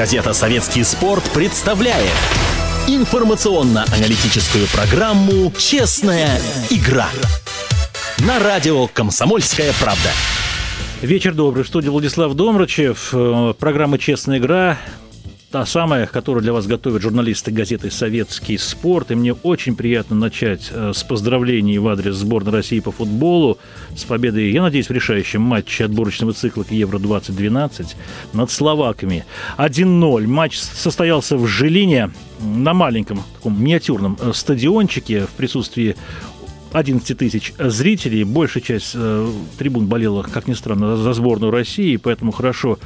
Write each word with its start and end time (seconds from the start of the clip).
Газета 0.00 0.32
«Советский 0.32 0.82
спорт» 0.82 1.30
представляет 1.34 2.08
информационно-аналитическую 2.88 4.66
программу 4.68 5.52
«Честная 5.58 6.40
игра» 6.70 7.10
на 8.20 8.38
радио 8.38 8.86
«Комсомольская 8.86 9.74
правда». 9.78 10.08
Вечер 11.02 11.34
добрый. 11.34 11.64
В 11.64 11.66
студии 11.66 11.90
Владислав 11.90 12.32
Домрачев. 12.32 13.10
Э, 13.12 13.52
программа 13.58 13.98
«Честная 13.98 14.38
игра» 14.38 14.78
та 15.50 15.66
самая, 15.66 16.06
которую 16.06 16.42
для 16.42 16.52
вас 16.52 16.66
готовят 16.66 17.02
журналисты 17.02 17.50
газеты 17.50 17.90
«Советский 17.90 18.56
спорт». 18.56 19.10
И 19.10 19.16
мне 19.16 19.32
очень 19.32 19.74
приятно 19.74 20.14
начать 20.14 20.70
э, 20.70 20.92
с 20.94 21.02
поздравлений 21.02 21.78
в 21.78 21.88
адрес 21.88 22.14
сборной 22.14 22.52
России 22.52 22.78
по 22.78 22.92
футболу 22.92 23.58
с 23.96 24.04
победой, 24.04 24.52
я 24.52 24.62
надеюсь, 24.62 24.88
в 24.88 24.92
решающем 24.92 25.42
матче 25.42 25.86
отборочного 25.86 26.32
цикла 26.34 26.62
к 26.62 26.70
Евро-2012 26.70 27.94
над 28.32 28.50
словаками. 28.50 29.24
1-0. 29.58 30.26
Матч 30.28 30.58
состоялся 30.58 31.36
в 31.36 31.46
Жилине 31.46 32.12
на 32.40 32.72
маленьком 32.72 33.22
таком 33.34 33.60
миниатюрном 33.60 34.16
э, 34.20 34.32
стадиончике 34.32 35.26
в 35.26 35.30
присутствии 35.30 35.96
11 36.72 37.18
тысяч 37.18 37.52
зрителей. 37.58 38.24
Большая 38.24 38.62
часть 38.62 38.92
э, 38.94 39.32
трибун 39.58 39.86
болела, 39.86 40.22
как 40.22 40.46
ни 40.46 40.54
странно, 40.54 40.96
за 40.96 41.12
сборную 41.12 41.50
России, 41.50 41.96
поэтому 41.96 42.32
хорошо 42.32 42.78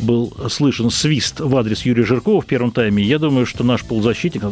был 0.00 0.32
слышен 0.48 0.90
свист 0.90 1.40
в 1.40 1.56
адрес 1.56 1.82
Юрия 1.82 2.04
Жиркова 2.04 2.40
в 2.40 2.46
первом 2.46 2.70
тайме. 2.70 3.02
Я 3.02 3.18
думаю, 3.18 3.46
что 3.46 3.64
наш 3.64 3.84
полузащитник, 3.84 4.42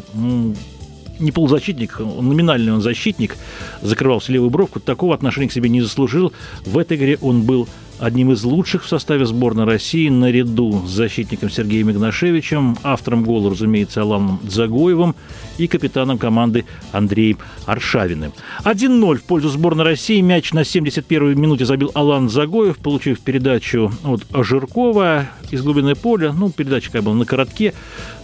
не 1.18 1.32
полузащитник, 1.32 1.98
номинальный 1.98 2.72
он 2.72 2.82
защитник, 2.82 3.36
закрывался 3.80 4.32
левую 4.32 4.50
бровку, 4.50 4.80
такого 4.80 5.14
отношения 5.14 5.48
к 5.48 5.52
себе 5.52 5.68
не 5.68 5.80
заслужил. 5.80 6.32
В 6.64 6.78
этой 6.78 6.96
игре 6.96 7.18
он 7.20 7.42
был 7.42 7.68
одним 7.98 8.32
из 8.32 8.44
лучших 8.44 8.84
в 8.84 8.88
составе 8.88 9.26
сборной 9.26 9.64
России 9.64 10.08
наряду 10.08 10.82
с 10.86 10.90
защитником 10.90 11.50
Сергеем 11.50 11.90
Игнашевичем, 11.90 12.76
автором 12.82 13.24
гола, 13.24 13.50
разумеется, 13.50 14.02
Аланом 14.02 14.40
Загоевым 14.48 15.14
и 15.58 15.66
капитаном 15.66 16.18
команды 16.18 16.64
Андреем 16.92 17.38
Аршавиным. 17.66 18.32
1-0 18.64 19.16
в 19.16 19.22
пользу 19.22 19.48
сборной 19.48 19.84
России. 19.84 20.20
Мяч 20.20 20.52
на 20.52 20.60
71-й 20.60 21.34
минуте 21.34 21.64
забил 21.64 21.90
Алан 21.94 22.28
Загоев, 22.28 22.76
получив 22.78 23.20
передачу 23.20 23.92
от 24.04 24.24
Жиркова 24.44 25.28
из 25.50 25.62
глубины 25.62 25.94
поля. 25.94 26.32
Ну, 26.32 26.50
передача 26.50 26.90
как 26.90 27.04
бы 27.04 27.14
на 27.14 27.24
коротке. 27.24 27.72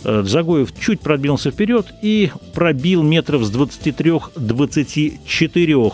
Э, 0.05 0.23
Загоев 0.27 0.79
чуть 0.79 1.01
продвинулся 1.01 1.51
вперед 1.51 1.87
и 2.03 2.31
пробил 2.55 3.03
метров 3.03 3.45
с 3.45 3.53
23-24. 3.53 5.93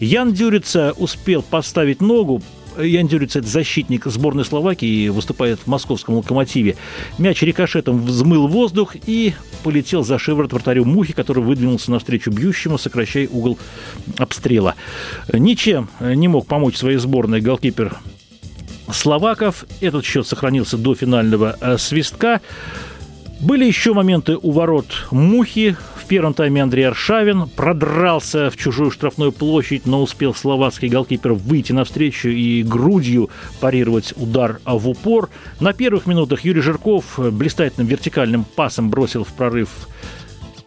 Ян 0.00 0.32
Дюрица 0.32 0.94
успел 0.96 1.42
поставить 1.42 2.00
ногу, 2.00 2.40
Ян 2.78 3.08
Дюриц– 3.08 3.36
это 3.36 3.46
защитник 3.46 4.06
сборной 4.06 4.44
Словакии, 4.44 5.08
выступает 5.08 5.60
в 5.60 5.66
московском 5.66 6.16
«Локомотиве». 6.16 6.76
Мяч 7.18 7.42
рикошетом 7.42 8.04
взмыл 8.04 8.48
воздух 8.48 8.96
и 9.06 9.34
полетел 9.62 10.04
за 10.04 10.18
шиворот 10.18 10.52
вратарю 10.52 10.84
Мухи, 10.84 11.12
который 11.12 11.42
выдвинулся 11.42 11.90
навстречу 11.90 12.30
бьющему, 12.30 12.78
сокращая 12.78 13.28
угол 13.28 13.58
обстрела. 14.18 14.74
Ничем 15.32 15.88
не 16.00 16.28
мог 16.28 16.46
помочь 16.46 16.76
своей 16.76 16.98
сборной 16.98 17.40
голкипер 17.40 17.98
словаков. 18.90 19.64
Этот 19.80 20.04
счет 20.04 20.26
сохранился 20.26 20.76
до 20.76 20.94
финального 20.94 21.56
э, 21.60 21.78
свистка. 21.78 22.40
Были 23.40 23.64
еще 23.64 23.92
моменты 23.92 24.36
у 24.36 24.50
ворот 24.50 25.06
Мухи. 25.10 25.76
Первом 26.12 26.34
тайме 26.34 26.62
Андрей 26.62 26.88
Аршавин 26.88 27.48
продрался 27.48 28.50
в 28.50 28.56
чужую 28.58 28.90
штрафную 28.90 29.32
площадь, 29.32 29.86
но 29.86 30.02
успел 30.02 30.34
словацкий 30.34 30.90
голкипер 30.90 31.32
выйти 31.32 31.72
навстречу 31.72 32.28
и 32.28 32.62
грудью 32.62 33.30
парировать 33.60 34.12
удар 34.18 34.60
в 34.66 34.90
упор. 34.90 35.30
На 35.58 35.72
первых 35.72 36.04
минутах 36.04 36.44
Юрий 36.44 36.60
Жирков 36.60 37.18
блистательным 37.18 37.88
вертикальным 37.88 38.44
пасом 38.44 38.90
бросил 38.90 39.24
в 39.24 39.32
прорыв 39.32 39.70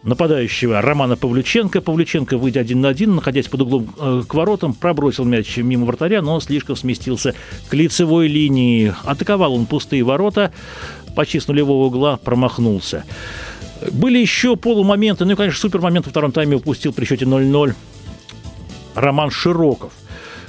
нападающего 0.02 0.82
Романа 0.82 1.16
Павлюченко. 1.16 1.80
Павлюченко, 1.80 2.38
выйдя 2.38 2.58
один 2.58 2.80
на 2.80 2.88
один, 2.88 3.14
находясь 3.14 3.46
под 3.46 3.62
углом 3.62 3.94
э, 4.00 4.22
к 4.26 4.34
воротам, 4.34 4.74
пробросил 4.74 5.24
мяч 5.24 5.56
мимо 5.58 5.86
вратаря, 5.86 6.22
но 6.22 6.40
слишком 6.40 6.74
сместился 6.74 7.36
к 7.68 7.74
лицевой 7.74 8.26
линии. 8.26 8.92
Атаковал 9.04 9.54
он 9.54 9.66
пустые 9.66 10.02
ворота 10.02 10.52
почти 11.16 11.40
с 11.40 11.48
нулевого 11.48 11.86
угла 11.86 12.18
промахнулся. 12.18 13.04
Были 13.92 14.18
еще 14.18 14.56
полумоменты, 14.56 15.24
ну 15.24 15.32
и, 15.32 15.36
конечно, 15.36 15.60
супермомент 15.60 16.06
во 16.06 16.10
втором 16.10 16.32
тайме 16.32 16.56
упустил 16.56 16.92
при 16.92 17.04
счете 17.04 17.24
0-0 17.24 17.74
Роман 18.94 19.30
Широков. 19.30 19.92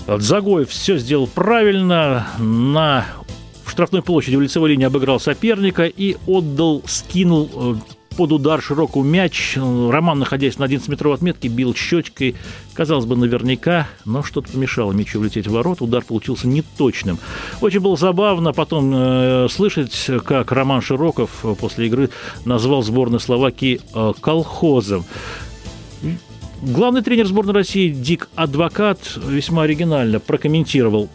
Загоев 0.07 0.69
все 0.69 0.97
сделал 0.97 1.27
правильно, 1.27 2.27
на 2.39 3.05
штрафной 3.67 4.01
площади 4.01 4.35
в 4.35 4.41
лицевой 4.41 4.71
линии 4.71 4.85
обыграл 4.85 5.19
соперника 5.19 5.85
и 5.85 6.15
отдал, 6.25 6.81
скинул 6.87 7.49
э, 7.53 7.75
под 8.17 8.31
удар 8.31 8.61
широкую 8.61 9.05
мяч. 9.05 9.53
Роман, 9.55 10.17
находясь 10.17 10.57
на 10.57 10.63
11-метровой 10.63 11.13
отметке, 11.13 11.47
бил 11.47 11.75
щечкой. 11.75 12.35
Казалось 12.73 13.05
бы, 13.05 13.15
наверняка, 13.15 13.87
но 14.05 14.23
что-то 14.23 14.51
помешало 14.51 14.91
мячу 14.91 15.19
влететь 15.19 15.47
в 15.47 15.51
ворот. 15.51 15.81
Удар 15.81 16.03
получился 16.03 16.47
неточным. 16.47 17.19
Очень 17.61 17.79
было 17.79 17.95
забавно 17.95 18.53
потом 18.53 18.91
э, 18.93 19.47
слышать, 19.49 20.09
как 20.25 20.51
Роман 20.51 20.81
Широков 20.81 21.45
после 21.59 21.85
игры 21.87 22.09
назвал 22.43 22.81
сборную 22.81 23.19
Словакии 23.19 23.79
э, 23.93 24.13
колхозом. 24.19 25.05
Главный 26.63 27.03
тренер 27.03 27.27
сборной 27.27 27.53
России 27.53 27.89
Дик 27.89 28.29
Адвокат 28.35 28.99
весьма 29.15 29.63
оригинально 29.63 30.19
прокомментировал 30.19 31.07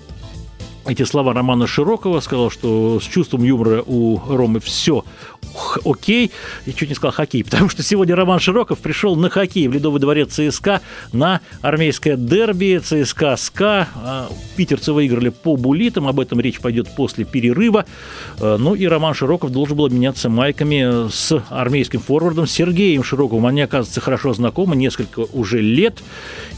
эти 0.86 1.04
слова 1.04 1.32
Романа 1.32 1.66
Широкова, 1.66 2.20
сказал, 2.20 2.50
что 2.50 2.98
с 3.00 3.04
чувством 3.04 3.42
юмора 3.44 3.82
у 3.86 4.18
Ромы 4.28 4.60
все 4.60 5.04
окей, 5.84 6.30
и 6.66 6.72
чуть 6.72 6.88
не 6.88 6.94
сказал 6.94 7.12
хоккей, 7.12 7.44
потому 7.44 7.68
что 7.68 7.82
сегодня 7.82 8.16
Роман 8.16 8.40
Широков 8.40 8.78
пришел 8.78 9.16
на 9.16 9.30
хоккей 9.30 9.68
в 9.68 9.72
Ледовый 9.72 10.00
дворец 10.00 10.34
ЦСКА 10.34 10.80
на 11.12 11.40
армейское 11.60 12.16
дерби 12.16 12.80
ЦСКА 12.82 13.36
СКА. 13.36 13.88
А, 13.94 14.28
питерцы 14.56 14.92
выиграли 14.92 15.30
по 15.30 15.56
булитам, 15.56 16.06
об 16.06 16.20
этом 16.20 16.40
речь 16.40 16.60
пойдет 16.60 16.94
после 16.94 17.24
перерыва. 17.24 17.86
А, 18.40 18.56
ну 18.56 18.74
и 18.74 18.86
Роман 18.86 19.14
Широков 19.14 19.50
должен 19.50 19.76
был 19.76 19.86
обменяться 19.86 20.28
майками 20.28 21.10
с 21.10 21.42
армейским 21.50 22.00
форвардом 22.00 22.46
Сергеем 22.46 23.02
Широковым. 23.02 23.46
Они, 23.46 23.62
оказывается, 23.62 24.00
хорошо 24.00 24.32
знакомы, 24.34 24.76
несколько 24.76 25.20
уже 25.20 25.60
лет. 25.60 26.02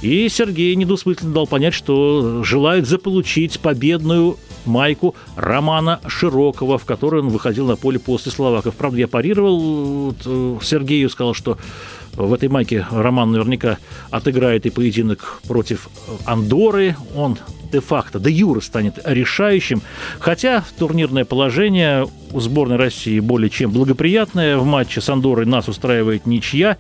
И 0.03 0.29
Сергей 0.29 0.75
недвусмысленно 0.75 1.33
дал 1.33 1.47
понять, 1.47 1.75
что 1.75 2.43
желает 2.45 2.87
заполучить 2.87 3.61
победную 3.61 4.39
майку 4.67 5.15
Романа 5.37 6.01
Широкого, 6.07 6.79
в 6.79 6.85
которой 6.85 7.23
он 7.23 7.29
выходил 7.29 7.67
на 7.67 7.77
поле 7.77 7.99
после 7.99 8.33
Словаков. 8.33 8.75
Правда, 8.75 8.99
я 8.99 9.09
парировал 9.09 10.15
э, 10.25 10.59
Сергею, 10.63 11.11
сказал, 11.11 11.35
что 11.35 11.59
в 12.17 12.33
этой 12.33 12.49
майке 12.49 12.87
Роман 12.91 13.33
наверняка 13.33 13.79
отыграет 14.11 14.67
и 14.67 14.71
поединок 14.71 15.41
против 15.49 15.89
Андоры. 16.25 16.97
Он 17.17 17.39
де-факто, 17.73 18.21
де 18.21 18.31
юра 18.31 18.61
станет 18.61 18.99
решающим. 19.05 19.83
Хотя 20.21 20.65
турнирное 20.79 21.25
положение 21.25 22.07
у 22.33 22.41
сборной 22.41 22.77
России 22.77 23.19
более 23.21 23.51
чем 23.51 23.71
благоприятное. 23.71 24.59
В 24.59 24.65
матче 24.65 25.01
с 25.01 25.09
Андорой 25.09 25.47
нас 25.47 25.69
устраивает 25.69 26.27
ничья. 26.27 26.79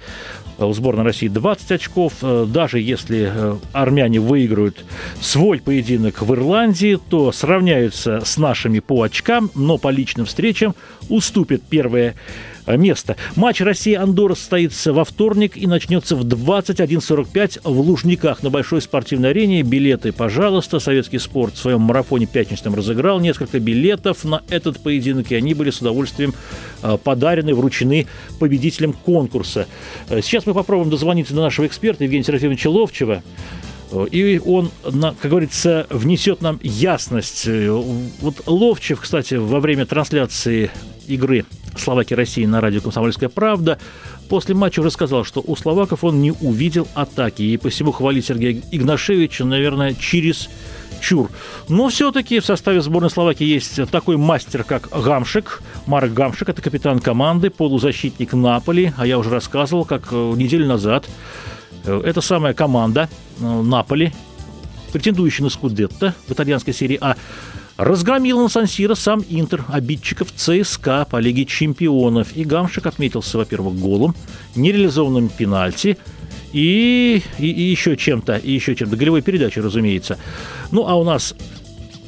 У 0.59 0.72
сборной 0.72 1.04
России 1.04 1.28
20 1.28 1.72
очков. 1.72 2.15
Даже 2.20 2.81
если 2.81 3.31
э, 3.32 3.56
армяне 3.72 4.20
выиграют 4.20 4.84
свой 5.20 5.60
поединок 5.60 6.22
в 6.22 6.32
Ирландии, 6.32 6.98
то 7.09 7.32
сравняются 7.32 8.20
с 8.25 8.37
нашими 8.37 8.78
по 8.78 9.03
очкам, 9.03 9.50
но 9.54 9.78
по 9.78 9.88
личным 9.88 10.26
встречам 10.26 10.75
уступят 11.09 11.62
первое 11.62 12.14
место. 12.66 13.16
Матч 13.36 13.60
России-Андорра 13.60 14.34
состоится 14.34 14.92
во 14.92 15.04
вторник 15.04 15.56
и 15.56 15.66
начнется 15.66 16.16
в 16.16 16.25
21.45 16.25 17.60
в 17.64 17.80
Лужниках 17.80 18.42
на 18.42 18.50
Большой 18.50 18.80
спортивной 18.80 19.30
арене. 19.30 19.62
Билеты, 19.62 20.12
пожалуйста. 20.12 20.78
Советский 20.78 21.19
спорт 21.19 21.54
в 21.54 21.58
своем 21.58 21.80
марафоне 21.82 22.26
пятничном 22.26 22.75
разыграл 22.75 23.20
несколько 23.20 23.60
билетов 23.60 24.25
на 24.25 24.42
этот 24.48 24.80
поединок, 24.80 25.30
и 25.30 25.34
они 25.34 25.54
были 25.54 25.70
с 25.70 25.80
удовольствием 25.80 26.34
а, 26.82 26.97
подарены, 26.97 27.54
вручены 27.54 28.06
победителям 28.38 28.93
конкурса. 28.93 29.66
Э, 30.08 30.20
сейчас 30.22 30.46
мы 30.46 30.55
попробуем 30.55 30.90
дозвониться 30.90 31.34
до 31.34 31.43
нашего 31.43 31.66
эксперта 31.66 32.05
Евгения 32.05 32.25
Серафимовича 32.25 32.70
Ловчева. 32.70 33.22
И 34.11 34.40
он, 34.44 34.70
как 34.82 35.31
говорится, 35.31 35.87
внесет 35.90 36.40
нам 36.40 36.58
ясность. 36.62 37.46
Э, 37.46 37.70
вот 37.70 38.43
Ловчев, 38.46 39.00
кстати, 39.00 39.34
во 39.34 39.61
время 39.61 39.87
трансляции 39.87 40.70
игры 41.06 41.44
Словакии-России 41.76 42.44
на 42.46 42.60
радио 42.60 42.80
«Комсомольская 42.80 43.28
правда» 43.28 43.78
после 44.28 44.54
матча 44.54 44.80
уже 44.80 44.90
сказал, 44.90 45.24
что 45.24 45.42
у 45.46 45.56
словаков 45.56 46.04
он 46.04 46.20
не 46.20 46.32
увидел 46.32 46.88
атаки. 46.94 47.42
И 47.42 47.56
посему 47.56 47.92
хвалить 47.92 48.26
Сергея 48.26 48.60
Игнашевича, 48.70 49.44
наверное, 49.44 49.94
через 49.94 50.48
чур. 51.00 51.30
Но 51.68 51.88
все-таки 51.88 52.40
в 52.40 52.44
составе 52.44 52.80
сборной 52.80 53.10
Словакии 53.10 53.44
есть 53.44 53.90
такой 53.90 54.16
мастер, 54.16 54.64
как 54.64 54.88
Гамшик. 54.90 55.62
Марк 55.86 56.12
Гамшик– 56.12 56.48
это 56.50 56.62
капитан 56.62 56.98
команды, 56.98 57.50
полузащитник 57.50 58.32
Наполи. 58.32 58.92
А 58.96 59.06
я 59.06 59.18
уже 59.18 59.30
рассказывал, 59.30 59.84
как 59.84 60.08
э, 60.10 60.16
неделю 60.36 60.66
назад 60.66 61.06
э, 61.84 62.00
эта 62.04 62.20
самая 62.20 62.54
команда 62.54 63.08
э, 63.40 63.44
Наполи, 63.44 64.12
претендующая 64.92 65.44
на 65.44 65.50
Скудетто 65.50 66.14
в 66.26 66.32
итальянской 66.32 66.72
серии 66.72 66.98
А, 67.00 67.16
Разгромил 67.76 68.41
на 68.41 68.49
Сан-Сиро 68.49 68.94
сам 68.94 69.25
Интер, 69.29 69.65
обидчиков 69.69 70.31
ЦСКА 70.32 71.06
по 71.11 71.17
Лиге 71.19 71.44
чемпионов. 71.44 72.37
И 72.37 72.44
Гамшик 72.44 72.87
отметился, 72.87 73.37
во-первых, 73.37 73.75
голом, 73.75 74.15
нереализованным 74.55 75.29
пенальти 75.29 75.99
и, 76.53 77.21
и, 77.38 77.50
и 77.50 77.62
еще 77.62 77.97
чем-то, 77.97 78.37
и 78.37 78.53
еще 78.53 78.76
чем-то. 78.76 78.97
Голевой 78.97 79.23
передачей, 79.23 79.61
разумеется. 79.61 80.19
Ну, 80.71 80.87
а 80.87 80.94
у 80.94 81.03
нас 81.03 81.35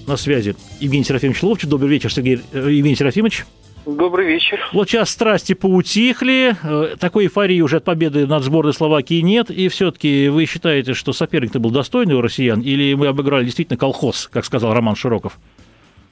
на 0.06 0.16
связи 0.16 0.54
Евгений 0.78 1.04
Серафимович 1.04 1.42
Ловчев. 1.42 1.68
Добрый 1.68 1.90
вечер, 1.90 2.12
Сергей 2.12 2.40
э, 2.52 2.70
Евгений 2.70 2.94
Серафимович. 2.94 3.44
Добрый 3.86 4.26
вечер. 4.26 4.60
Вот 4.72 4.88
сейчас 4.88 5.10
страсти 5.10 5.54
поутихли, 5.54 6.56
э, 6.62 6.96
такой 6.98 7.24
эйфории 7.24 7.60
уже 7.60 7.78
от 7.78 7.84
победы 7.84 8.26
над 8.26 8.42
сборной 8.44 8.74
Словакии 8.74 9.20
нет, 9.20 9.50
и 9.50 9.68
все-таки 9.68 10.28
вы 10.28 10.46
считаете, 10.46 10.94
что 10.94 11.12
соперник-то 11.12 11.58
был 11.58 11.70
достойный 11.70 12.14
у 12.14 12.20
россиян, 12.20 12.60
или 12.60 12.94
мы 12.94 13.06
обыграли 13.08 13.44
действительно 13.44 13.76
колхоз, 13.76 14.28
как 14.32 14.44
сказал 14.44 14.74
Роман 14.74 14.96
Широков? 14.96 15.38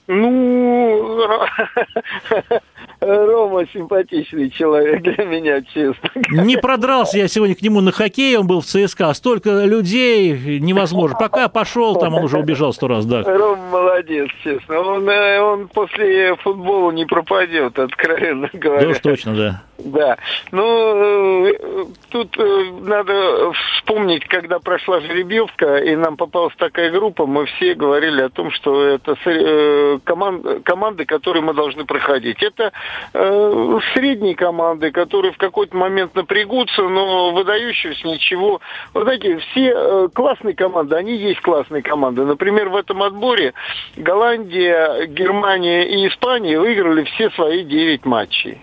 Ну, 0.07 1.19
Рома 3.05 3.67
симпатичный 3.73 4.51
человек 4.51 5.03
для 5.03 5.25
меня, 5.25 5.63
честно. 5.63 6.11
Не 6.31 6.57
продрался 6.57 7.19
я 7.19 7.29
сегодня 7.29 7.55
к 7.55 7.63
нему 7.63 7.81
на 7.81 7.93
хоккей, 7.93 8.37
он 8.37 8.47
был 8.47 8.61
в 8.61 8.65
ЦСКА. 8.65 9.13
Столько 9.15 9.65
людей 9.65 10.59
невозможно. 10.59 11.17
Пока 11.19 11.49
пошел, 11.49 11.97
там 11.97 12.15
он 12.15 12.25
уже 12.25 12.39
убежал 12.39 12.73
сто 12.73 12.89
раз, 12.89 13.07
да. 13.07 13.23
Рома 13.23 13.65
молодец, 13.71 14.29
честно. 14.43 14.81
Он, 14.81 15.09
э, 15.09 15.41
он 15.41 15.69
после 15.69 16.37
футбола 16.37 16.91
не 16.93 17.07
пропадет, 17.07 17.79
откровенно 17.79 18.49
говоря. 18.53 18.83
Да 18.83 18.89
уж 18.89 18.99
точно, 18.99 19.35
да. 19.35 19.63
Да. 19.79 20.17
Ну, 20.53 21.47
э, 21.47 21.55
тут 22.11 22.39
э, 22.39 22.65
надо 22.83 23.53
вспомнить, 23.53 24.27
когда 24.27 24.59
прошла 24.59 25.01
жеребьевка, 25.01 25.79
и 25.79 25.97
нам 25.97 26.17
попалась 26.17 26.55
такая 26.57 26.91
группа, 26.91 27.27
мы 27.27 27.47
все 27.47 27.75
говорили 27.75 28.23
о 28.23 28.29
том, 28.29 28.51
что 28.51 28.85
это 28.85 29.17
команд, 30.05 30.65
команды, 30.65 31.05
которые 31.05 31.43
мы 31.43 31.55
должны 31.55 31.85
проходить. 31.85 32.43
Это 32.43 32.73
э, 33.13 33.79
средние 33.95 34.35
команды, 34.35 34.91
которые 34.91 35.33
в 35.33 35.39
какой-то 35.39 35.77
момент 35.77 36.15
напрягутся, 36.15 36.83
но 36.83 37.33
выдающиеся 37.33 38.07
ничего. 38.07 38.61
Вы 38.93 39.03
знаете, 39.03 39.39
все 39.39 39.73
э, 39.75 40.09
классные 40.13 40.55
команды, 40.55 40.97
они 40.97 41.17
есть 41.17 41.41
классные 41.41 41.83
команды. 41.83 42.25
Например, 42.25 42.69
в 42.69 42.77
этом 42.77 43.03
отборе 43.03 43.55
Голландия, 43.97 45.07
Германия 45.07 45.85
и 45.85 46.09
Испания 46.09 46.59
выиграли 46.59 47.05
все 47.05 47.31
свои 47.31 47.65
9 47.65 48.05
матчей. 48.05 48.61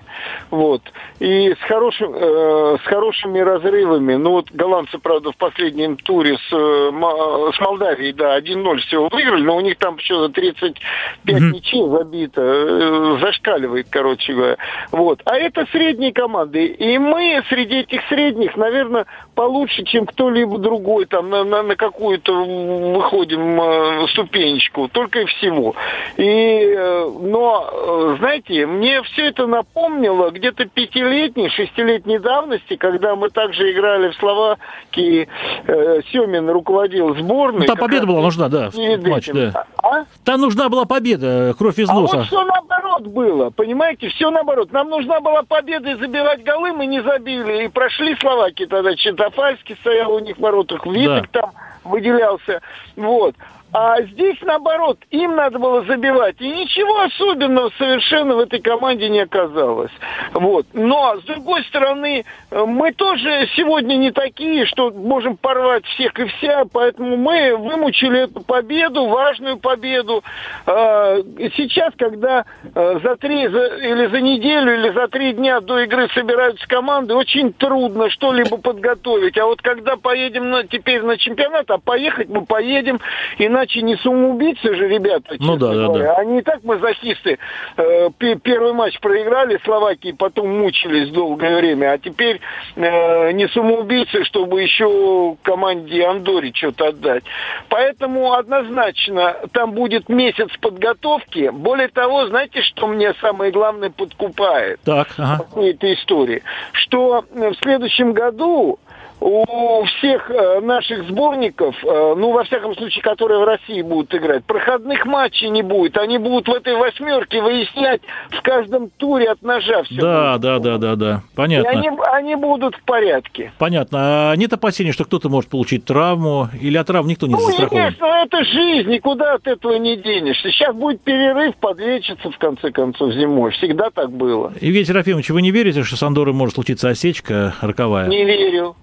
Вот. 0.49 0.81
И 1.19 1.53
с, 1.53 1.67
хорошим, 1.67 2.13
э, 2.13 2.77
с 2.83 2.87
хорошими 2.87 3.39
разрывами. 3.39 4.15
Ну 4.15 4.31
вот 4.31 4.51
голландцы, 4.51 4.97
правда, 4.97 5.31
в 5.31 5.37
последнем 5.37 5.97
туре 5.97 6.37
с, 6.37 6.53
э, 6.53 7.51
с 7.53 7.59
Молдавией, 7.59 8.13
да, 8.13 8.37
1-0 8.37 8.77
всего 8.79 9.07
выиграли, 9.11 9.43
но 9.43 9.57
у 9.57 9.61
них 9.61 9.77
там 9.77 9.97
еще 9.97 10.29
35 10.29 10.81
mm-hmm. 11.25 11.51
ничей 11.51 11.87
забито. 11.89 12.41
Э, 12.41 13.17
зашкаливает, 13.21 13.87
короче 13.89 14.33
говоря. 14.33 14.57
Вот. 14.91 15.21
А 15.25 15.37
это 15.37 15.65
средние 15.71 16.13
команды. 16.13 16.65
И 16.65 16.97
мы 16.97 17.43
среди 17.49 17.79
этих 17.79 18.01
средних, 18.07 18.55
наверное, 18.57 19.05
получше, 19.35 19.83
чем 19.83 20.05
кто-либо 20.05 20.57
другой. 20.57 21.05
Там 21.05 21.29
на, 21.29 21.43
на, 21.43 21.63
на 21.63 21.75
какую-то 21.75 22.33
выходим 22.33 23.61
э, 23.61 24.07
ступенечку. 24.09 24.87
Только 24.89 25.21
и 25.21 25.25
всего. 25.25 25.75
И, 26.17 26.23
э, 26.23 27.09
но, 27.21 27.69
э, 27.71 28.15
знаете, 28.19 28.65
мне 28.65 29.01
все 29.03 29.27
это 29.27 29.47
напомнило 29.47 30.00
помнил 30.01 30.31
где-то 30.31 30.65
пятилетней, 30.65 31.49
шестилетней 31.49 32.19
давности, 32.19 32.75
когда 32.75 33.15
мы 33.15 33.29
также 33.29 33.71
играли 33.71 34.09
в 34.09 34.15
Словакии, 34.15 35.27
э, 35.67 36.01
Семин 36.11 36.49
руководил 36.49 37.15
сборной. 37.15 37.67
Та 37.67 37.75
победа 37.75 38.05
была 38.07 38.21
нужна, 38.21 38.49
да, 38.49 38.69
в 38.69 39.07
матч, 39.07 39.27
да. 39.27 39.65
А? 39.83 40.05
Там 40.25 40.41
нужна 40.41 40.69
была 40.69 40.85
победа, 40.85 41.53
кровь 41.57 41.79
из 41.79 41.87
носа. 41.87 42.15
А 42.15 42.17
вот 42.19 42.27
все 42.27 42.45
наоборот 42.45 43.03
было, 43.07 43.49
понимаете, 43.49 44.09
все 44.09 44.29
наоборот. 44.29 44.71
Нам 44.71 44.89
нужна 44.89 45.19
была 45.19 45.43
победа 45.43 45.91
и 45.91 45.95
забивать 45.95 46.43
голы, 46.43 46.73
мы 46.73 46.85
не 46.85 47.01
забили. 47.01 47.65
И 47.65 47.67
прошли 47.67 48.15
Словакии 48.19 48.65
тогда, 48.65 48.95
Чентофальский 48.95 49.75
стоял 49.81 50.13
у 50.13 50.19
них 50.19 50.37
в 50.37 50.41
воротах, 50.41 50.85
Виток 50.85 51.29
да. 51.31 51.41
там 51.41 51.51
выделялся. 51.83 52.61
Вот. 52.95 53.35
А 53.73 54.01
здесь, 54.01 54.37
наоборот, 54.41 54.99
им 55.11 55.35
надо 55.35 55.57
было 55.57 55.83
забивать. 55.83 56.35
И 56.39 56.51
ничего 56.51 57.01
особенного 57.01 57.71
совершенно 57.77 58.35
в 58.35 58.39
этой 58.39 58.59
команде 58.59 59.07
не 59.09 59.21
оказалось. 59.21 59.91
Вот. 60.33 60.65
Но, 60.73 61.17
с 61.17 61.23
другой 61.23 61.63
стороны, 61.65 62.25
мы 62.51 62.91
тоже 62.91 63.47
сегодня 63.55 63.95
не 63.95 64.11
такие, 64.11 64.65
что 64.65 64.91
можем 64.91 65.37
порвать 65.37 65.85
всех 65.85 66.19
и 66.19 66.25
вся, 66.25 66.63
поэтому 66.71 67.15
мы 67.15 67.55
вымучили 67.55 68.23
эту 68.23 68.41
победу, 68.41 69.05
важную 69.05 69.57
победу. 69.57 70.21
А, 70.65 71.17
сейчас, 71.55 71.93
когда 71.97 72.43
а, 72.75 72.99
за 73.01 73.15
три 73.15 73.43
или 73.43 74.07
за 74.07 74.19
неделю, 74.19 74.73
или 74.73 74.89
за 74.89 75.07
три 75.07 75.31
дня 75.31 75.61
до 75.61 75.79
игры 75.79 76.09
собираются 76.13 76.67
команды, 76.67 77.13
очень 77.13 77.53
трудно 77.53 78.09
что-либо 78.09 78.57
подготовить. 78.57 79.37
А 79.37 79.45
вот 79.45 79.61
когда 79.61 79.95
поедем 79.95 80.49
на, 80.49 80.67
теперь 80.67 81.03
на 81.03 81.17
чемпионат, 81.17 81.71
а 81.71 81.77
поехать 81.77 82.27
мы 82.27 82.45
поедем, 82.45 82.99
и 83.37 83.47
на 83.47 83.60
иначе 83.61 83.81
не 83.81 83.95
самоубийцы 83.97 84.75
же 84.75 84.87
ребята. 84.87 85.35
Ну 85.39 85.57
да, 85.57 85.73
да, 85.73 85.87
да. 85.87 86.13
Они 86.15 86.39
и 86.39 86.41
так 86.41 86.63
мазохисты. 86.63 87.37
Э, 87.77 88.09
первый 88.19 88.73
матч 88.73 88.99
проиграли 88.99 89.59
Словакии, 89.63 90.11
потом 90.11 90.59
мучились 90.59 91.09
долгое 91.09 91.57
время. 91.57 91.93
А 91.93 91.97
теперь 91.97 92.41
э, 92.75 93.31
не 93.31 93.47
самоубийцы, 93.49 94.23
чтобы 94.25 94.61
еще 94.61 95.35
команде 95.43 96.05
Андори 96.05 96.51
что-то 96.55 96.87
отдать. 96.87 97.23
Поэтому 97.69 98.33
однозначно 98.33 99.35
там 99.53 99.73
будет 99.73 100.09
месяц 100.09 100.49
подготовки. 100.59 101.49
Более 101.51 101.89
того, 101.89 102.27
знаете, 102.27 102.61
что 102.61 102.87
мне 102.87 103.13
самое 103.21 103.51
главное 103.51 103.89
подкупает? 103.89 104.79
Так, 104.83 105.09
ага. 105.17 105.45
Этой 105.61 105.93
истории. 105.93 106.43
Что 106.73 107.23
в 107.31 107.53
следующем 107.61 108.13
году 108.13 108.79
у 109.21 109.83
всех 109.85 110.31
э, 110.31 110.61
наших 110.61 111.07
сборников, 111.07 111.75
э, 111.83 112.15
ну, 112.17 112.31
во 112.31 112.43
всяком 112.43 112.75
случае, 112.75 113.03
которые 113.03 113.39
в 113.39 113.43
России 113.43 113.83
будут 113.83 114.13
играть, 114.15 114.43
проходных 114.45 115.05
матчей 115.05 115.49
не 115.49 115.61
будет. 115.61 115.95
Они 115.97 116.17
будут 116.17 116.47
в 116.47 116.53
этой 116.53 116.75
восьмерке 116.75 117.39
выяснять 117.39 118.01
в 118.31 118.41
каждом 118.41 118.89
туре 118.89 119.29
от 119.29 119.43
ножа 119.43 119.83
все. 119.83 120.01
Да, 120.01 120.31
будет. 120.33 120.41
да, 120.41 120.59
да, 120.59 120.77
да, 120.77 120.95
да. 120.95 121.21
Понятно. 121.35 121.69
И 121.69 121.71
они, 121.71 121.89
они 122.11 122.35
будут 122.35 122.75
в 122.75 122.83
порядке. 122.83 123.51
Понятно. 123.59 124.31
А 124.31 124.35
нет 124.35 124.51
опасений, 124.53 124.91
что 124.91 125.05
кто-то 125.05 125.29
может 125.29 125.51
получить 125.51 125.85
травму 125.85 126.49
или 126.59 126.75
от 126.77 126.87
травм 126.87 127.07
никто 127.07 127.27
не 127.27 127.33
ну, 127.33 127.39
застрахован? 127.39 127.79
Конечно, 127.79 128.05
это 128.05 128.43
жизнь, 128.43 128.89
никуда 128.89 129.35
от 129.35 129.45
этого 129.45 129.75
не 129.75 129.97
денешься. 129.97 130.49
Сейчас 130.49 130.75
будет 130.75 131.01
перерыв, 131.01 131.55
подлечиться 131.57 132.31
в 132.31 132.37
конце 132.39 132.71
концов 132.71 133.13
зимой. 133.13 133.51
Всегда 133.51 133.91
так 133.91 134.11
было. 134.11 134.51
Евгений 134.59 134.85
Серафимович, 134.85 135.29
вы 135.29 135.43
не 135.43 135.51
верите, 135.51 135.83
что 135.83 135.95
с 135.95 136.01
Андорой 136.01 136.33
может 136.33 136.55
случиться 136.55 136.89
осечка 136.89 137.53
роковая? 137.61 138.07
Не 138.07 138.25
верю. 138.25 138.75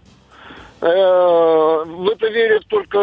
В 0.80 2.10
это 2.12 2.28
верят 2.28 2.64
только, 2.68 2.98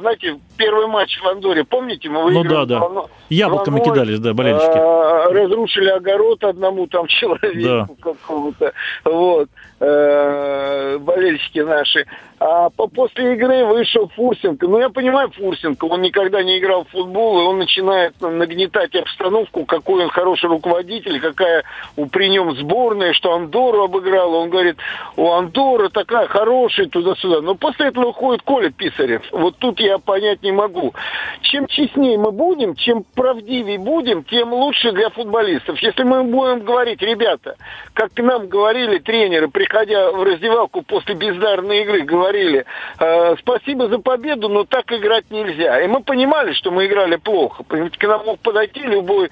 знаете, 0.00 0.38
первый 0.58 0.86
матч 0.86 1.18
в 1.18 1.26
Андоре, 1.26 1.64
помните, 1.64 2.10
мы 2.10 2.24
выиграли? 2.24 2.44
Ну 2.44 2.50
да, 2.50 2.64
да. 2.66 2.80
Волну, 2.80 3.06
Яблоками 3.30 3.78
волной, 3.78 3.94
кидались, 3.94 4.18
да, 4.20 4.34
болельщики. 4.34 4.76
Э, 4.76 5.32
разрушили 5.32 5.88
огород 5.88 6.44
одному 6.44 6.86
там 6.86 7.06
человеку 7.08 7.96
да. 8.02 8.10
какому-то. 8.12 8.72
Вот. 9.04 9.48
Э, 9.80 10.98
болельщики 10.98 11.60
наши. 11.60 12.06
А 12.38 12.68
после 12.70 13.34
игры 13.34 13.64
вышел 13.64 14.08
Фурсенко. 14.14 14.66
Ну, 14.66 14.78
я 14.78 14.90
понимаю 14.90 15.30
Фурсенко, 15.30 15.86
он 15.86 16.02
никогда 16.02 16.42
не 16.42 16.58
играл 16.58 16.84
в 16.84 16.90
футбол, 16.90 17.40
и 17.40 17.44
он 17.44 17.58
начинает 17.58 18.20
нагнетать 18.20 18.94
обстановку, 18.94 19.64
какой 19.64 20.04
он 20.04 20.10
хороший 20.10 20.50
руководитель, 20.50 21.18
какая 21.20 21.64
у, 21.96 22.06
при 22.06 22.28
нем 22.28 22.54
сборная, 22.56 23.14
что 23.14 23.32
Андору 23.32 23.84
обыграл. 23.84 24.34
Он 24.34 24.50
говорит, 24.50 24.76
у 25.16 25.30
Андора 25.30 25.88
такая 25.88 26.26
хорошая 26.26 26.86
туда-сюда. 26.86 27.40
Но 27.40 27.54
после 27.54 27.86
этого 27.86 28.08
уходит 28.08 28.42
Коля 28.42 28.70
Писарев. 28.70 29.22
Вот 29.32 29.56
тут 29.56 29.80
я 29.80 29.98
понять 29.98 30.42
не 30.42 30.52
могу. 30.52 30.92
Чем 31.40 31.66
честнее 31.66 32.18
мы 32.18 32.32
будем, 32.32 32.74
чем 32.74 33.04
правдивее 33.14 33.78
будем, 33.78 34.24
тем 34.24 34.52
лучше 34.52 34.92
для 34.92 35.08
футболистов. 35.08 35.78
Если 35.78 36.02
мы 36.02 36.22
будем 36.24 36.60
говорить, 36.60 37.00
ребята, 37.00 37.56
как 37.94 38.10
нам 38.18 38.48
говорили 38.48 38.98
тренеры, 38.98 39.48
приходя 39.48 40.10
в 40.12 40.22
раздевалку 40.22 40.82
после 40.82 41.14
бездарной 41.14 41.82
игры, 41.82 42.02
говорили, 42.26 42.64
э, 42.98 43.36
спасибо 43.38 43.88
за 43.88 43.98
победу, 43.98 44.48
но 44.48 44.64
так 44.64 44.90
играть 44.92 45.30
нельзя. 45.30 45.80
И 45.80 45.86
мы 45.86 46.02
понимали, 46.02 46.52
что 46.52 46.70
мы 46.70 46.86
играли 46.86 47.16
плохо. 47.16 47.64
К 47.64 48.06
нам 48.06 48.26
мог 48.26 48.40
подойти 48.40 48.80
любой 48.80 49.30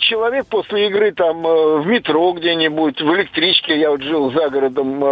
человек 0.00 0.46
после 0.46 0.88
игры 0.88 1.12
там 1.12 1.46
э, 1.46 1.80
в 1.80 1.86
метро 1.86 2.32
где-нибудь, 2.32 3.00
в 3.00 3.14
электричке, 3.14 3.78
я 3.78 3.90
вот 3.90 4.02
жил 4.02 4.30
за 4.32 4.48
городом, 4.50 5.02
э, 5.02 5.06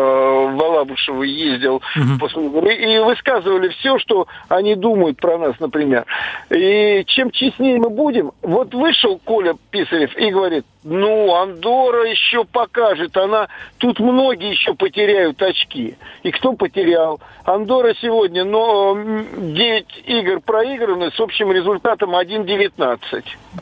в 0.55 0.63
Алабушево 0.63 1.23
ездил 1.23 1.77
угу. 1.77 2.19
после 2.19 2.47
игры, 2.47 2.75
и 2.75 2.99
высказывали 2.99 3.69
все, 3.69 3.99
что 3.99 4.27
они 4.49 4.75
думают 4.75 5.19
про 5.19 5.39
нас, 5.39 5.59
например. 5.61 6.05
И 6.51 7.05
чем 7.07 7.31
честнее 7.31 7.79
мы 7.79 7.91
будем, 7.91 8.33
вот 8.43 8.75
вышел 8.75 9.19
Коля 9.25 9.55
Писарев 9.71 10.17
и 10.17 10.31
говорит, 10.31 10.65
Ну, 10.85 11.35
Андора 11.35 12.11
еще 12.11 12.45
покажет. 12.45 13.17
Она 13.17 13.49
тут 13.79 13.99
многие 14.01 14.51
еще 14.51 14.75
потеряют 14.75 15.41
очки. 15.43 15.97
И 16.23 16.31
кто 16.31 16.53
потерял? 16.53 17.21
Андора 17.45 17.95
сегодня, 18.01 18.45
но 18.45 18.97
9 18.97 19.87
игр 20.07 20.41
проиграны 20.41 21.11
с 21.11 21.19
общим 21.19 21.51
результатом 21.53 22.15
1-19. 22.15 22.99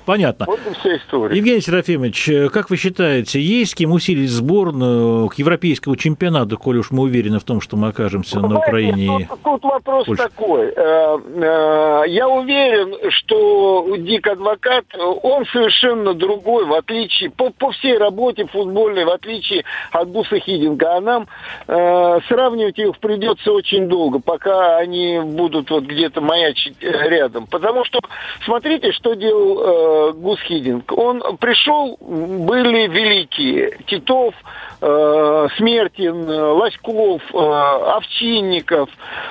Понятно. 0.05 0.47
Вот 0.47 0.61
и 0.69 0.75
вся 0.75 0.97
история. 0.97 1.37
Евгений 1.37 1.61
Серафимович, 1.61 2.53
как 2.53 2.71
вы 2.71 2.77
считаете, 2.77 3.41
есть 3.41 3.77
кем 3.77 3.93
усилить 3.93 4.31
сборную 4.31 5.29
к 5.29 5.35
европейскому 5.35 5.95
чемпионату, 5.97 6.59
коли 6.59 6.79
уж 6.79 6.91
мы 6.91 7.05
уверены 7.05 7.39
в 7.39 7.45
том, 7.45 7.61
что 7.61 7.77
мы 7.77 7.89
окажемся 7.89 8.41
на 8.41 8.59
Украине? 8.59 9.29
Тут, 9.29 9.43
тут 9.43 9.65
вопрос 9.65 10.07
Польша. 10.07 10.23
такой. 10.25 10.73
Э, 10.75 11.19
э, 11.19 12.03
я 12.09 12.29
уверен, 12.29 13.11
что 13.11 13.97
Дик 13.97 14.27
Адвокат, 14.27 14.85
он 15.23 15.45
совершенно 15.47 16.15
другой, 16.15 16.65
в 16.67 16.73
отличие, 16.73 17.12
по, 17.37 17.51
по 17.51 17.71
всей 17.73 17.99
работе 17.99 18.47
футбольной, 18.47 19.05
в 19.05 19.11
отличие 19.11 19.65
от 19.91 20.09
Буса 20.09 20.39
Хидинга. 20.39 20.97
А 20.97 21.01
нам 21.01 21.27
э, 21.67 22.19
сравнивать 22.29 22.79
их 22.79 22.99
придется 22.99 23.53
очень 23.53 23.89
долго, 23.89 24.21
пока 24.21 24.77
они 24.77 25.21
будут 25.21 25.71
вот 25.71 25.85
где-то 25.85 26.21
маячить 26.21 26.77
рядом. 26.83 27.47
Потому 27.47 27.85
что, 27.85 28.01
смотрите, 28.45 28.93
что 28.93 29.15
делал 29.15 30.11
э, 30.11 30.13
Гус 30.13 30.41
Хидинг. 30.41 30.93
Он 30.97 31.23
пришел, 31.39 31.97
были 32.01 32.87
великие. 32.89 33.79
Титов, 33.87 34.35
э, 34.81 35.49
Смертин, 35.57 36.29
Лоськов, 36.29 37.23
э, 37.33 37.37
Овчинников. 37.37 38.89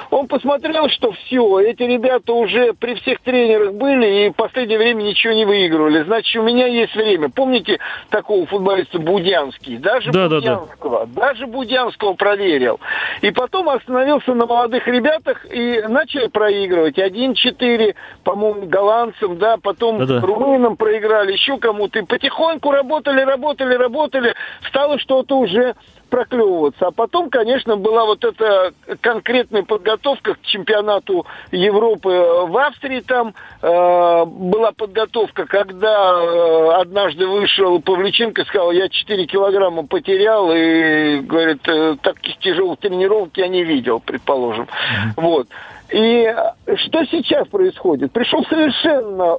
Он 0.09 0.27
посмотрел, 0.27 0.89
что 0.89 1.11
все, 1.11 1.59
эти 1.59 1.83
ребята 1.83 2.33
уже 2.33 2.73
при 2.73 2.95
всех 2.95 3.19
тренерах 3.21 3.73
были 3.73 4.25
и 4.25 4.29
в 4.29 4.33
последнее 4.33 4.77
время 4.77 5.03
ничего 5.03 5.33
не 5.33 5.45
выигрывали. 5.45 6.03
Значит, 6.03 6.41
у 6.41 6.43
меня 6.43 6.67
есть 6.67 6.95
время. 6.95 7.29
Помните 7.29 7.70
такого 8.09 8.45
футболиста 8.45 8.99
Будянский? 8.99 9.77
Даже 9.77 10.11
да, 10.11 10.27
Будянского. 10.27 11.05
Да, 11.05 11.13
да. 11.13 11.21
Даже 11.21 11.47
Будянского 11.47 12.13
проверил. 12.13 12.79
И 13.21 13.31
потом 13.31 13.69
остановился 13.69 14.33
на 14.33 14.45
молодых 14.45 14.87
ребятах 14.87 15.45
и 15.51 15.81
начали 15.87 16.27
проигрывать. 16.27 16.97
1-4, 16.97 17.95
по-моему, 18.23 18.65
голландцам, 18.67 19.37
да, 19.37 19.57
потом 19.57 19.99
да, 19.99 20.05
да. 20.05 20.21
румынам 20.21 20.77
проиграли, 20.77 21.33
еще 21.33 21.57
кому-то. 21.57 21.99
И 21.99 22.03
потихоньку 22.03 22.71
работали, 22.71 23.21
работали, 23.21 23.75
работали. 23.75 24.33
Стало 24.67 24.99
что-то 24.99 25.37
уже 25.37 25.75
проклевываться. 26.11 26.87
А 26.87 26.91
потом, 26.91 27.29
конечно, 27.29 27.77
была 27.77 28.05
вот 28.05 28.23
эта 28.23 28.73
конкретная 28.99 29.63
подготовка 29.63 30.35
к 30.35 30.41
чемпионату 30.43 31.25
Европы 31.51 32.09
в 32.09 32.57
Австрии. 32.57 32.99
Там 32.99 33.33
э, 33.61 34.25
была 34.25 34.73
подготовка, 34.73 35.45
когда 35.45 36.21
э, 36.21 36.71
однажды 36.81 37.25
вышел 37.25 37.81
Павличенко, 37.81 38.43
сказал, 38.43 38.71
я 38.71 38.89
4 38.89 39.25
килограмма 39.25 39.87
потерял, 39.87 40.51
и, 40.53 41.21
говорит, 41.21 41.67
э, 41.67 41.95
таких 42.01 42.37
тяжелых 42.39 42.79
тренировок 42.79 43.29
я 43.37 43.47
не 43.47 43.63
видел, 43.63 44.01
предположим. 44.01 44.65
Mm-hmm. 44.65 45.13
Вот. 45.15 45.47
И 45.91 46.33
что 46.75 47.05
сейчас 47.05 47.47
происходит? 47.49 48.13
Пришел 48.13 48.45
совершенно... 48.45 49.37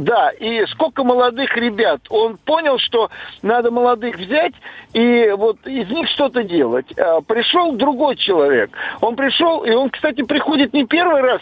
Да, 0.00 0.30
и 0.30 0.66
сколько 0.66 1.04
молодых 1.04 1.56
ребят. 1.56 2.00
Он 2.10 2.38
понял, 2.38 2.78
что 2.78 3.08
надо 3.42 3.70
молодых 3.70 4.18
взять 4.18 4.52
и 4.92 5.32
вот 5.36 5.58
из 5.66 5.88
них 5.90 6.08
что-то 6.08 6.42
делать. 6.42 6.86
А, 6.98 7.20
пришел 7.20 7.72
другой 7.72 8.16
человек. 8.16 8.70
Он 9.00 9.14
пришел, 9.14 9.62
и 9.62 9.70
он, 9.70 9.90
кстати, 9.90 10.22
приходит 10.22 10.72
не 10.72 10.86
первый 10.86 11.20
раз 11.20 11.40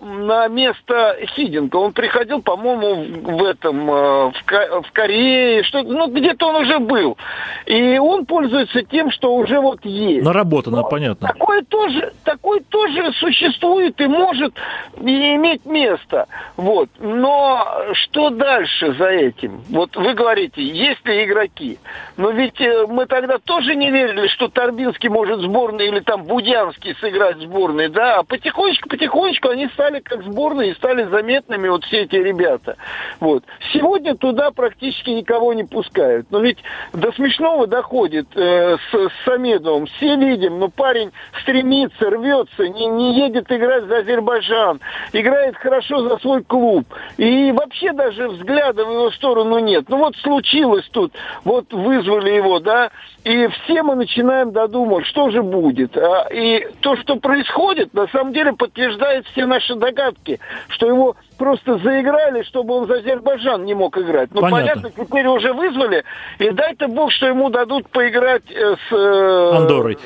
на 0.00 0.48
место 0.48 1.16
Хидинга. 1.34 1.76
Он 1.76 1.92
приходил, 1.92 2.40
по-моему, 2.40 3.36
в 3.36 3.44
этом, 3.44 3.86
в 3.86 4.92
Корее, 4.92 5.62
что 5.64 5.82
ну, 5.82 6.06
где-то 6.08 6.48
он 6.48 6.56
уже 6.56 6.78
был. 6.78 7.18
И 7.66 7.98
он 7.98 8.24
пользуется 8.24 8.82
тем, 8.84 9.10
что 9.10 9.34
уже 9.34 9.60
вот 9.60 9.84
есть. 9.84 10.24
Наработано, 10.24 10.82
понятно. 10.84 11.28
Такое 11.28 11.62
тоже, 11.62 12.12
такое 12.24 12.60
тоже 12.70 13.12
существует 13.14 13.65
существует 13.66 14.00
и 14.00 14.06
может 14.06 14.54
не 14.98 15.36
иметь 15.36 15.64
места. 15.66 16.26
Вот. 16.56 16.88
Но 16.98 17.66
что 17.94 18.30
дальше 18.30 18.94
за 18.94 19.08
этим? 19.08 19.62
Вот 19.70 19.96
вы 19.96 20.14
говорите, 20.14 20.62
есть 20.62 21.04
ли 21.06 21.24
игроки? 21.24 21.78
Но 22.16 22.30
ведь 22.30 22.60
э, 22.60 22.86
мы 22.88 23.06
тогда 23.06 23.38
тоже 23.38 23.74
не 23.74 23.90
верили, 23.90 24.28
что 24.28 24.48
Торбинский 24.48 25.08
может 25.08 25.40
сборной 25.40 25.88
или 25.88 26.00
там 26.00 26.24
Будянский 26.24 26.94
сыграть 27.00 27.38
сборной, 27.38 27.88
да? 27.88 28.18
А 28.18 28.22
потихонечку-потихонечку 28.22 29.48
они 29.48 29.68
стали 29.68 30.00
как 30.00 30.22
сборные 30.22 30.72
и 30.72 30.74
стали 30.74 31.04
заметными 31.04 31.68
вот 31.68 31.84
все 31.84 32.02
эти 32.02 32.16
ребята. 32.16 32.76
Вот. 33.20 33.44
Сегодня 33.72 34.16
туда 34.16 34.50
практически 34.50 35.10
никого 35.10 35.52
не 35.52 35.64
пускают. 35.64 36.26
Но 36.30 36.40
ведь 36.40 36.58
до 36.92 37.12
смешного 37.12 37.66
доходит 37.66 38.28
э, 38.34 38.76
с, 38.76 38.94
с 38.94 39.12
Самедовым. 39.24 39.86
Все 39.86 40.16
видим, 40.16 40.58
но 40.58 40.68
парень 40.68 41.10
стремится, 41.42 42.10
рвется, 42.10 42.68
не, 42.68 42.86
не 42.86 43.18
едет 43.18 43.50
играть 43.56 43.84
за 43.84 43.98
Азербайджан, 43.98 44.80
играет 45.12 45.56
хорошо 45.56 46.08
за 46.08 46.18
свой 46.18 46.42
клуб. 46.44 46.86
И 47.16 47.52
вообще 47.52 47.92
даже 47.92 48.28
взгляда 48.28 48.84
в 48.84 48.90
его 48.90 49.10
сторону 49.10 49.58
нет. 49.58 49.86
Ну 49.88 49.98
вот 49.98 50.16
случилось 50.16 50.88
тут, 50.92 51.12
вот 51.44 51.72
вызвали 51.72 52.30
его, 52.30 52.60
да, 52.60 52.90
и 53.26 53.48
все 53.48 53.82
мы 53.82 53.96
начинаем 53.96 54.52
додумывать, 54.52 55.04
что 55.06 55.30
же 55.30 55.42
будет. 55.42 55.96
А, 55.96 56.28
и 56.32 56.64
то, 56.78 56.96
что 56.96 57.16
происходит, 57.16 57.92
на 57.92 58.06
самом 58.06 58.32
деле 58.32 58.52
подтверждает 58.52 59.26
все 59.32 59.46
наши 59.46 59.74
догадки, 59.74 60.38
что 60.68 60.86
его 60.86 61.16
просто 61.36 61.78
заиграли, 61.78 62.44
чтобы 62.44 62.74
он 62.74 62.86
за 62.86 62.98
Азербайджан 62.98 63.64
не 63.64 63.74
мог 63.74 63.98
играть. 63.98 64.30
Ну, 64.32 64.42
понятно, 64.42 64.82
понятно 64.82 65.04
теперь 65.04 65.26
уже 65.26 65.52
вызвали, 65.52 66.04
и 66.38 66.50
дай-то 66.50 66.86
бог, 66.86 67.10
что 67.10 67.26
ему 67.26 67.50
дадут 67.50 67.88
поиграть 67.88 68.44
э, 68.48 68.76
с... 68.88 68.92
Э, 68.94 69.56
Андорой. 69.56 69.98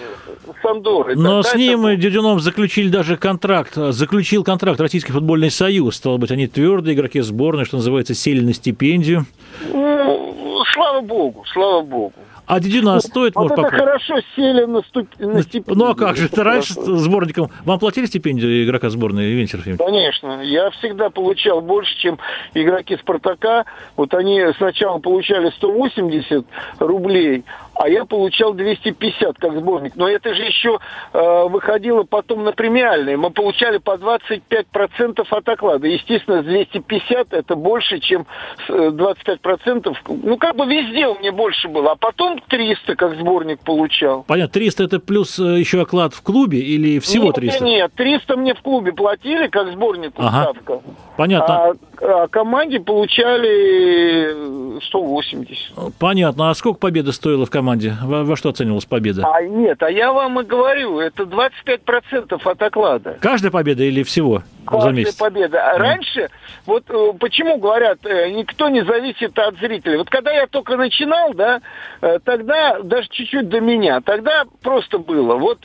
С 0.62 0.64
Андорой. 0.64 1.14
Но 1.16 1.42
да, 1.42 1.50
с 1.50 1.54
ним 1.54 1.82
бог. 1.82 1.96
Дюдюнов 1.96 2.40
заключили 2.40 2.88
даже 2.88 3.18
контракт, 3.18 3.74
заключил 3.74 4.44
контракт 4.44 4.80
Российский 4.80 5.12
футбольный 5.12 5.50
союз. 5.50 5.96
Стало 5.96 6.16
быть, 6.16 6.30
они 6.30 6.46
твердые 6.46 6.94
игроки 6.94 7.20
сборной, 7.20 7.66
что 7.66 7.76
называется, 7.76 8.14
сели 8.14 8.40
на 8.42 8.54
стипендию. 8.54 9.26
Ну, 9.70 10.64
слава 10.72 11.02
богу, 11.02 11.44
слава 11.52 11.82
богу. 11.82 12.14
А 12.50 12.58
Дедюна 12.58 12.98
стоит, 12.98 13.36
вот 13.36 13.42
может, 13.42 13.52
это 13.52 13.62
попробовать? 13.62 14.00
хорошо 14.00 14.26
сели 14.34 14.64
на, 14.64 14.82
ступ... 14.82 15.06
на 15.20 15.40
стипендию. 15.42 15.76
Ну, 15.78 15.92
а 15.92 15.94
как 15.94 16.16
же, 16.16 16.26
это 16.26 16.42
раньше 16.42 16.74
сборником... 16.74 17.48
Вам 17.64 17.78
платили 17.78 18.06
стипендию 18.06 18.64
игрока 18.64 18.90
сборной, 18.90 19.30
Венчер 19.34 19.62
Конечно. 19.78 20.42
Я 20.42 20.70
всегда 20.70 21.10
получал 21.10 21.60
больше, 21.60 21.96
чем 21.98 22.18
игроки 22.54 22.96
«Спартака». 22.96 23.66
Вот 23.96 24.14
они 24.14 24.42
сначала 24.56 24.98
получали 24.98 25.50
180 25.58 26.44
рублей, 26.80 27.44
а 27.80 27.88
я 27.88 28.04
получал 28.04 28.52
250 28.52 29.38
как 29.38 29.54
сборник. 29.54 29.96
Но 29.96 30.06
это 30.06 30.34
же 30.34 30.42
еще 30.42 30.78
э, 31.14 31.44
выходило 31.48 32.02
потом 32.02 32.44
на 32.44 32.52
премиальные. 32.52 33.16
Мы 33.16 33.30
получали 33.30 33.78
по 33.78 33.92
25% 33.92 35.26
от 35.30 35.48
оклада. 35.48 35.86
Естественно, 35.86 36.42
250 36.42 37.32
это 37.32 37.56
больше, 37.56 37.98
чем 38.00 38.26
25%. 38.68 39.88
Э, 39.88 39.92
ну, 40.08 40.36
как 40.36 40.56
бы 40.56 40.66
везде 40.66 41.06
у 41.06 41.18
меня 41.18 41.32
больше 41.32 41.68
было. 41.68 41.92
А 41.92 41.96
потом 41.96 42.38
300 42.48 42.96
как 42.96 43.18
сборник 43.18 43.60
получал. 43.60 44.24
Понятно. 44.24 44.52
300 44.52 44.84
это 44.84 45.00
плюс 45.00 45.38
э, 45.38 45.58
еще 45.58 45.80
оклад 45.80 46.12
в 46.12 46.20
клубе 46.20 46.58
или 46.58 46.98
всего 46.98 47.28
нет, 47.28 47.36
300? 47.36 47.64
Нет, 47.64 47.92
300 47.94 48.36
мне 48.36 48.52
в 48.52 48.60
клубе 48.60 48.92
платили 48.92 49.46
как 49.46 49.72
сборнику 49.72 50.20
ага. 50.20 50.52
ставка. 50.52 50.82
Понятно. 51.16 51.54
А, 51.54 51.72
а 52.02 52.28
команде 52.28 52.78
получали 52.78 54.80
180. 54.84 55.94
Понятно. 55.98 56.50
А 56.50 56.54
сколько 56.54 56.78
победа 56.78 57.12
стоила 57.12 57.46
в 57.46 57.50
команде? 57.50 57.69
Команде? 57.70 57.96
Во, 58.02 58.24
во 58.24 58.36
что 58.36 58.50
оценивалась 58.50 58.84
победа? 58.84 59.26
А 59.26 59.42
нет, 59.42 59.82
а 59.82 59.90
я 59.90 60.12
вам 60.12 60.40
и 60.40 60.44
говорю, 60.44 61.00
это 61.00 61.24
25% 61.24 62.40
от 62.42 62.62
оклада. 62.62 63.18
Каждая 63.20 63.50
победа 63.50 63.84
или 63.84 64.02
всего 64.02 64.42
Каждая 64.66 64.90
за 64.92 64.96
месяц? 64.96 65.14
победа. 65.14 65.70
А 65.70 65.76
mm. 65.76 65.78
раньше, 65.78 66.28
вот 66.66 66.84
э, 66.88 67.12
почему 67.18 67.58
говорят, 67.58 67.98
э, 68.04 68.30
никто 68.30 68.68
не 68.68 68.84
зависит 68.84 69.38
от 69.38 69.56
зрителей. 69.58 69.96
Вот 69.96 70.10
когда 70.10 70.32
я 70.32 70.46
только 70.46 70.76
начинал, 70.76 71.34
да, 71.34 71.60
э, 72.00 72.18
тогда 72.24 72.80
даже 72.82 73.08
чуть-чуть 73.08 73.48
до 73.48 73.60
меня, 73.60 74.00
тогда 74.00 74.44
просто 74.62 74.98
было. 74.98 75.36
Вот 75.36 75.58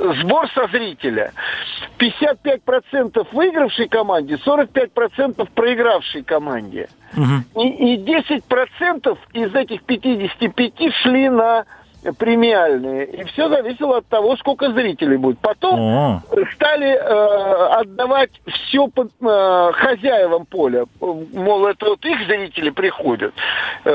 сбор 0.00 0.48
со 0.54 0.66
зрителя. 0.68 1.32
55% 1.98 3.26
выигравшей 3.32 3.88
команде, 3.88 4.34
45% 4.34 5.48
проигравшей 5.54 6.22
команде. 6.22 6.88
Угу. 7.16 7.62
И, 7.62 7.94
и 7.94 7.98
10% 7.98 9.18
из 9.32 9.54
этих 9.54 9.82
55 9.82 10.94
шли 11.02 11.28
на 11.28 11.64
премиальные. 12.18 13.06
И 13.06 13.24
все 13.24 13.48
зависело 13.48 13.98
от 13.98 14.06
того, 14.06 14.36
сколько 14.36 14.72
зрителей 14.72 15.16
будет. 15.16 15.38
Потом 15.40 15.80
О. 15.80 16.22
стали 16.54 16.88
э, 16.88 17.66
отдавать 17.80 18.30
все 18.46 18.86
под, 18.88 19.10
э, 19.20 19.72
хозяевам 19.74 20.46
поля. 20.46 20.86
Мол, 21.00 21.66
это 21.66 21.86
вот 21.86 22.04
их 22.04 22.26
зрители 22.26 22.70
приходят. 22.70 23.34
Э, 23.84 23.90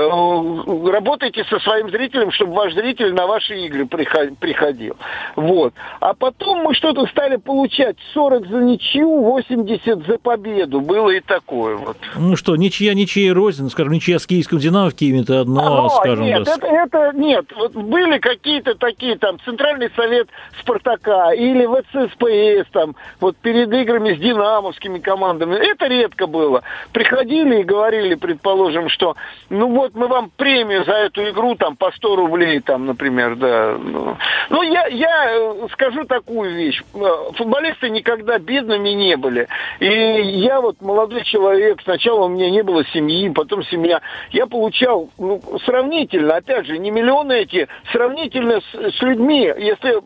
работайте 0.91 1.43
со 1.45 1.59
своим 1.59 1.89
зрителем, 1.89 2.31
чтобы 2.31 2.53
ваш 2.53 2.73
зритель 2.73 3.13
на 3.13 3.27
ваши 3.27 3.55
игры 3.65 3.85
приходил. 3.85 4.97
Вот. 5.35 5.73
А 5.99 6.13
потом 6.13 6.63
мы 6.63 6.73
что-то 6.73 7.05
стали 7.07 7.37
получать 7.37 7.97
40 8.13 8.47
за 8.47 8.57
ничью, 8.57 9.23
80 9.23 10.05
за 10.05 10.17
победу. 10.17 10.81
Было 10.81 11.09
и 11.09 11.19
такое 11.19 11.75
вот. 11.75 11.97
Ну 12.15 12.35
что, 12.35 12.55
ничья, 12.55 12.93
ничья 12.93 13.33
рознь, 13.33 13.69
скажем, 13.69 13.93
ничья 13.93 14.19
с 14.19 14.27
киевским 14.27 14.57
Динамо 14.57 14.89
в 14.89 14.95
Киеве, 14.95 15.21
это 15.21 15.41
одно, 15.41 15.85
а, 15.85 15.89
скажем. 15.89 16.25
Нет, 16.25 16.43
да. 16.43 16.53
это, 16.55 16.67
это 16.67 17.11
нет. 17.17 17.45
Вот 17.55 17.75
были 17.95 18.17
какие-то 18.17 18.75
такие 18.75 19.17
там 19.17 19.39
Центральный 19.45 19.89
совет 19.95 20.27
Спартака 20.59 21.31
или 21.31 21.65
ВЦСПС 21.65 22.69
там 22.71 22.93
вот 23.21 23.37
перед 23.37 23.71
играми 23.71 24.13
с 24.13 24.19
динамовскими 24.19 24.99
командами. 24.99 25.55
Это 25.55 25.87
редко 25.87 26.27
было. 26.27 26.61
Приходили 26.91 27.61
и 27.61 27.63
говорили, 27.63 28.15
предположим, 28.15 28.89
что 28.89 29.15
ну 29.49 29.69
вот 29.69 29.95
мы 29.95 30.07
вам 30.07 30.29
премию 30.35 30.83
за 30.83 30.91
эту 30.91 31.29
игру 31.29 31.55
там 31.55 31.77
по 31.77 31.89
100 31.93 32.15
рублей 32.17 32.59
там, 32.59 32.85
например, 32.85 33.37
да. 33.37 33.77
Ну, 33.79 34.17
ну 34.49 34.61
я, 34.61 34.87
я 34.87 35.29
э, 35.29 35.67
скажу 35.71 36.03
такую 36.03 36.53
вещь. 36.53 36.83
Э, 36.95 37.31
футболисты 37.37 37.89
никогда 37.89 38.39
бедными 38.39 38.89
не 38.89 39.15
были. 39.15 39.47
И 39.79 39.87
я 39.87 40.59
вот 40.59 40.81
молодой 40.81 41.23
человек, 41.23 41.79
сначала 41.81 42.25
у 42.25 42.27
меня 42.27 42.49
не 42.49 42.61
было 42.61 42.83
семьи, 42.87 43.29
потом 43.29 43.63
семья. 43.63 44.01
Я 44.31 44.47
получал 44.47 45.09
ну, 45.17 45.41
сравнительно, 45.65 46.35
опять 46.35 46.65
же, 46.65 46.77
не 46.77 46.91
миллионы 46.91 47.33
эти 47.33 47.69
сравнительно 47.91 48.61
с, 48.61 48.97
с 48.97 49.01
людьми, 49.01 49.51
если 49.57 50.01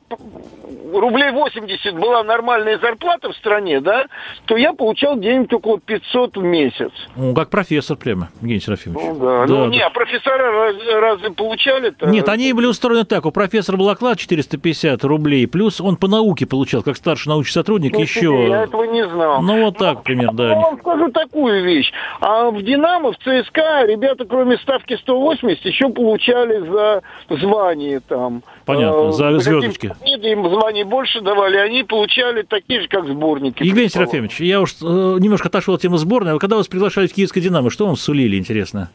рублей 0.94 1.32
80 1.32 1.96
была 1.96 2.24
нормальная 2.24 2.78
зарплата 2.80 3.32
в 3.32 3.36
стране, 3.36 3.80
да, 3.82 4.06
то 4.46 4.58
я 4.58 4.74
получал 4.74 5.18
где-нибудь 5.18 5.54
около 5.54 5.80
500 5.80 6.38
в 6.38 6.44
месяц. 6.44 6.92
Ну, 7.16 7.34
как 7.34 7.50
профессор 7.50 7.98
прямо, 7.98 8.30
Евгений 8.42 8.60
Серафимович. 8.60 9.06
Ну, 9.06 9.20
да. 9.20 9.46
да 9.46 9.54
ну, 9.54 9.66
да. 9.66 9.68
не, 9.68 9.82
а 9.82 9.90
профессора 9.90 10.52
раз, 10.52 10.76
разве 10.94 11.32
получали-то? 11.32 12.08
Нет, 12.08 12.28
они 12.30 12.54
были 12.54 12.66
устроены 12.66 13.06
так. 13.06 13.26
У 13.26 13.32
профессора 13.32 13.78
был 13.78 13.90
оклад 13.90 14.18
450 14.18 15.04
рублей, 15.04 15.48
плюс 15.48 15.80
он 15.82 15.98
по 15.98 16.08
науке 16.08 16.46
получал, 16.46 16.84
как 16.84 16.98
старший 16.98 17.30
научный 17.30 17.54
сотрудник, 17.54 17.94
ну, 17.94 18.02
еще... 18.02 18.48
Я 18.48 18.64
этого 18.64 18.84
не 18.84 19.08
знал. 19.08 19.42
Ну, 19.42 19.66
вот 19.66 19.78
так, 19.78 20.04
примерно, 20.04 20.34
да. 20.34 20.50
Я 20.50 20.60
вам 20.60 20.80
скажу 20.80 21.12
такую 21.12 21.64
вещь. 21.64 21.92
А 22.22 22.50
в 22.50 22.62
«Динамо», 22.62 23.12
в 23.12 23.18
ЦСКА 23.18 23.86
ребята, 23.86 24.26
кроме 24.26 24.58
ставки 24.58 24.98
180, 24.98 25.66
еще 25.66 25.90
получали 25.90 26.60
за 26.68 27.02
звание 27.30 27.69
там. 28.08 28.44
Понятно, 28.66 29.12
за 29.12 29.30
э, 29.30 29.40
звездочки. 29.40 29.94
Им 30.06 30.50
званий 30.50 30.84
больше 30.84 31.22
давали, 31.22 31.58
они 31.58 31.84
получали 31.84 32.44
такие 32.44 32.82
же, 32.82 32.88
как 32.88 33.08
сборники. 33.08 33.64
Евгений 33.64 33.90
Серафимович, 33.90 34.40
я 34.42 34.62
уж 34.62 34.74
э, 34.82 34.86
немножко 34.86 35.48
отошел 35.48 35.76
от 35.76 35.82
темы 35.82 35.98
сборной. 35.98 36.34
А 36.34 36.40
когда 36.40 36.56
вас 36.56 36.68
приглашали 36.68 37.08
в 37.08 37.14
Киевское 37.14 37.42
«Динамо», 37.42 37.70
что 37.70 37.86
вам 37.86 37.96
сулили, 37.96 38.38
интересно? 38.38 38.90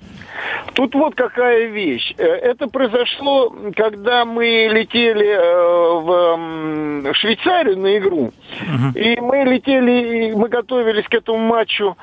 Тут 0.75 0.95
вот 0.95 1.15
какая 1.15 1.67
вещь. 1.67 2.15
Э, 2.19 2.25
это 2.25 2.69
произошло, 2.69 3.55
когда 3.77 4.25
мы 4.25 4.69
летели 4.73 5.35
в 6.05 7.15
Швейцарию 7.15 7.79
на 7.79 7.99
игру. 7.99 8.33
Угу. 8.63 8.99
И 8.99 9.21
мы 9.21 9.45
летели, 9.45 10.33
мы 10.35 10.49
готовились 10.49 11.07
к 11.09 11.15
этому 11.15 11.39
матчу 11.39 11.97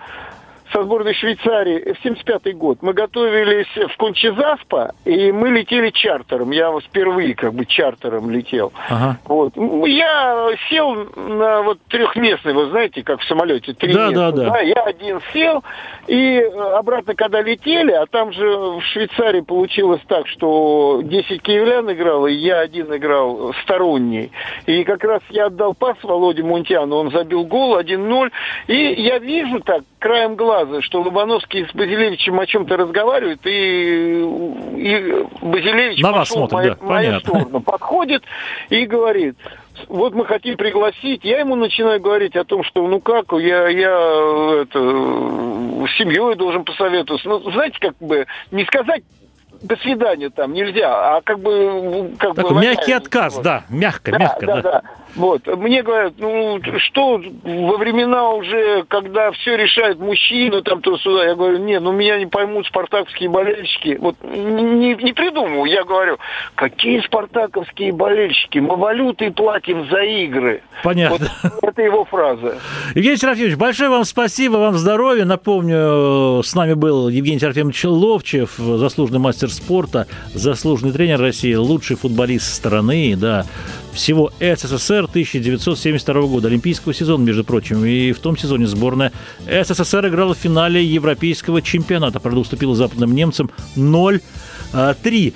со 0.74 0.84
сборной 0.84 1.14
Швейцарии 1.14 1.94
в 1.94 2.04
75 2.04 2.56
год. 2.56 2.80
Мы 2.82 2.94
готовились 2.94 3.68
в 3.76 3.98
Кончезаспа, 3.98 4.94
и 5.06 5.32
мы 5.32 5.50
летели 5.50 5.90
чартером. 5.90 6.52
Я 6.52 6.72
впервые 6.80 7.36
как 7.36 7.54
бы 7.54 7.66
чартером 7.66 8.30
летел. 8.30 8.72
Ага. 8.90 9.18
Вот. 9.26 9.54
Я 9.88 10.50
сел 10.70 11.08
на 11.16 11.62
вот 11.62 11.80
трехместный, 11.90 12.54
вы 12.54 12.70
знаете, 12.70 13.04
как 13.04 13.20
в 13.20 13.26
самолете, 13.26 13.74
три 13.74 13.94
да, 13.94 14.10
места. 14.10 14.32
Да, 14.32 14.44
да. 14.44 14.50
да. 14.52 14.60
Я 14.62 14.84
один 14.84 15.20
сел, 15.34 15.64
и 16.08 16.40
обратно, 16.40 17.16
когда 17.16 17.42
летели, 17.42 17.92
а 17.92 18.06
там 18.06 18.32
же 18.32 18.46
в 18.46 18.82
Швейцарии 18.94 19.42
получилось 19.42 20.02
так, 20.08 20.28
что 20.28 21.02
10 21.04 21.42
киевлян 21.42 21.92
играл, 21.92 22.28
и 22.28 22.34
я 22.34 22.60
один 22.60 22.96
играл 22.96 23.54
сторонний. 23.64 24.32
И 24.66 24.84
как 24.84 25.04
раз 25.04 25.22
я 25.30 25.48
отдал 25.48 25.74
пас 25.74 25.98
Володе 26.04 26.44
Мунтяну, 26.44 26.96
он 26.96 27.12
забил 27.12 27.44
гол 27.44 27.80
1-0, 27.80 28.32
и 28.68 28.76
я 29.02 29.20
вижу 29.20 29.60
так, 29.60 29.84
краем 30.00 30.36
глаза, 30.36 30.61
что 30.82 31.02
Лобановский 31.02 31.68
с 31.68 31.74
Базилевичем 31.74 32.40
о 32.40 32.46
чем-то 32.46 32.78
разговаривает, 32.78 33.46
и, 33.46 34.22
и 34.22 35.26
Базилевич 35.42 36.02
На 36.02 36.12
вас 36.12 36.30
смотрит, 36.30 36.54
мою, 36.54 36.76
да, 36.76 36.86
мою 36.86 37.20
сторону, 37.20 37.62
подходит 37.62 38.24
и 38.70 38.86
говорит, 38.86 39.36
вот 39.88 40.14
мы 40.14 40.26
хотим 40.26 40.58
пригласить, 40.58 41.24
я 41.24 41.40
ему 41.40 41.56
начинаю 41.56 42.00
говорить 42.00 42.36
о 42.36 42.44
том, 42.44 42.64
что 42.64 42.88
ну 42.88 43.00
как, 43.00 43.32
я, 43.34 43.68
я 43.68 44.62
это, 44.62 44.80
с 44.80 45.98
семьей 45.98 46.36
должен 46.36 46.64
посоветоваться. 46.64 47.28
Ну, 47.28 47.52
знаете, 47.52 47.78
как 47.80 47.98
бы 48.00 48.26
не 48.52 48.66
сказать 48.66 49.04
до 49.62 49.76
свидания 49.78 50.30
там 50.30 50.54
нельзя, 50.54 51.18
а 51.18 51.22
как 51.22 51.40
бы... 51.40 52.12
Как 52.18 52.36
Такой 52.36 52.56
бы 52.56 52.62
мягкий 52.62 52.94
отказ, 52.94 53.36
вот. 53.36 53.44
да, 53.44 53.64
мягко, 53.70 54.12
да, 54.12 54.18
мягко, 54.18 54.46
да. 54.46 54.56
да. 54.56 54.62
да. 54.62 54.82
Вот. 55.16 55.46
Мне 55.48 55.84
говорят, 55.84 56.14
ну 56.18 56.60
что 56.78 57.22
во 57.44 57.78
времена 57.78 58.32
уже, 58.32 58.84
когда 58.88 59.32
все 59.32 59.56
решает 59.56 60.00
мужчина, 60.00 60.62
там 60.62 60.82
то 60.82 60.98
сюда, 60.98 61.26
я 61.26 61.36
говорю, 61.36 61.58
не, 61.58 61.80
ну 61.80 61.92
меня 61.92 62.18
не 62.18 62.28
поймут 62.28 62.68
спартаковские 62.68 63.30
болельщики. 63.30 63.98
Вот 64.00 64.16
не, 64.24 64.96
не 64.96 65.14
придумываю, 65.14 65.66
я 65.66 65.84
говорю, 65.84 66.18
какие 66.56 67.02
спартаковские 67.02 67.92
болельщики? 67.92 68.60
Мы 68.60 68.76
валюты 68.76 69.32
платим 69.32 69.90
за 69.90 70.02
игры. 70.02 70.64
Понятно. 70.84 71.28
Вот, 71.44 71.52
это 71.64 71.82
его 71.82 72.06
фраза. 72.06 72.58
Евгений 72.96 73.18
Серафимович, 73.18 73.58
большое 73.58 73.90
вам 73.90 74.06
спасибо, 74.06 74.58
вам 74.58 74.76
здоровья. 74.76 75.26
Напомню, 75.26 76.42
с 76.44 76.56
нами 76.56 76.74
был 76.74 77.10
Евгений 77.10 77.40
Серафимович 77.40 77.86
Ловчев, 77.86 78.56
заслуженный 78.58 79.20
мастер 79.20 79.50
спорта, 79.50 80.08
заслуженный 80.34 80.94
тренер 80.94 81.20
России, 81.20 81.54
лучший 81.54 81.98
футболист 81.98 82.54
страны, 82.54 83.16
да, 83.18 83.46
всего 83.94 84.32
СССР 85.02 85.06
1972 85.06 86.22
года, 86.24 86.48
олимпийского 86.48 86.94
сезона, 86.94 87.24
между 87.24 87.44
прочим. 87.44 87.86
И 87.86 88.12
в 88.12 88.20
том 88.20 88.38
сезоне 88.38 88.68
сборная 88.68 89.12
СССР 89.46 90.08
играла 90.08 90.34
в 90.34 90.38
финале 90.38 90.84
Европейского 90.84 91.62
чемпионата. 91.62 92.20
Правда, 92.20 92.40
уступила 92.40 92.76
западным 92.76 93.14
немцам 93.14 93.50
0 93.76 94.22
3. 95.04 95.34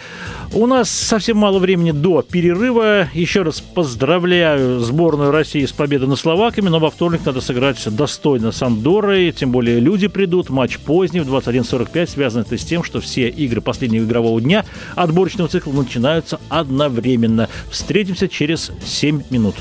У 0.55 0.67
нас 0.67 0.89
совсем 0.89 1.35
мало 1.35 1.59
времени 1.59 1.91
до 1.91 2.21
перерыва. 2.21 3.09
Еще 3.13 3.41
раз 3.41 3.59
поздравляю 3.59 4.79
сборную 4.79 5.31
России 5.31 5.65
с 5.65 5.73
победой 5.73 6.07
над 6.07 6.17
словаками, 6.17 6.69
но 6.69 6.79
во 6.79 6.89
вторник 6.89 7.25
надо 7.25 7.41
сыграть 7.41 7.77
достойно 7.93 8.53
с 8.53 8.61
Андорой, 8.61 9.33
тем 9.33 9.51
более 9.51 9.81
люди 9.81 10.07
придут. 10.07 10.49
Матч 10.49 10.77
поздний 10.77 11.19
в 11.19 11.29
21.45. 11.29 12.07
Связано 12.07 12.43
это 12.43 12.57
с 12.57 12.63
тем, 12.63 12.85
что 12.85 13.01
все 13.01 13.27
игры 13.27 13.59
последнего 13.59 14.05
игрового 14.05 14.39
дня 14.39 14.63
отборочного 14.95 15.49
цикла 15.49 15.73
начинаются 15.73 16.39
одновременно. 16.47 17.49
Встретимся 17.69 18.29
через 18.29 18.71
7 18.85 19.23
минут. 19.31 19.55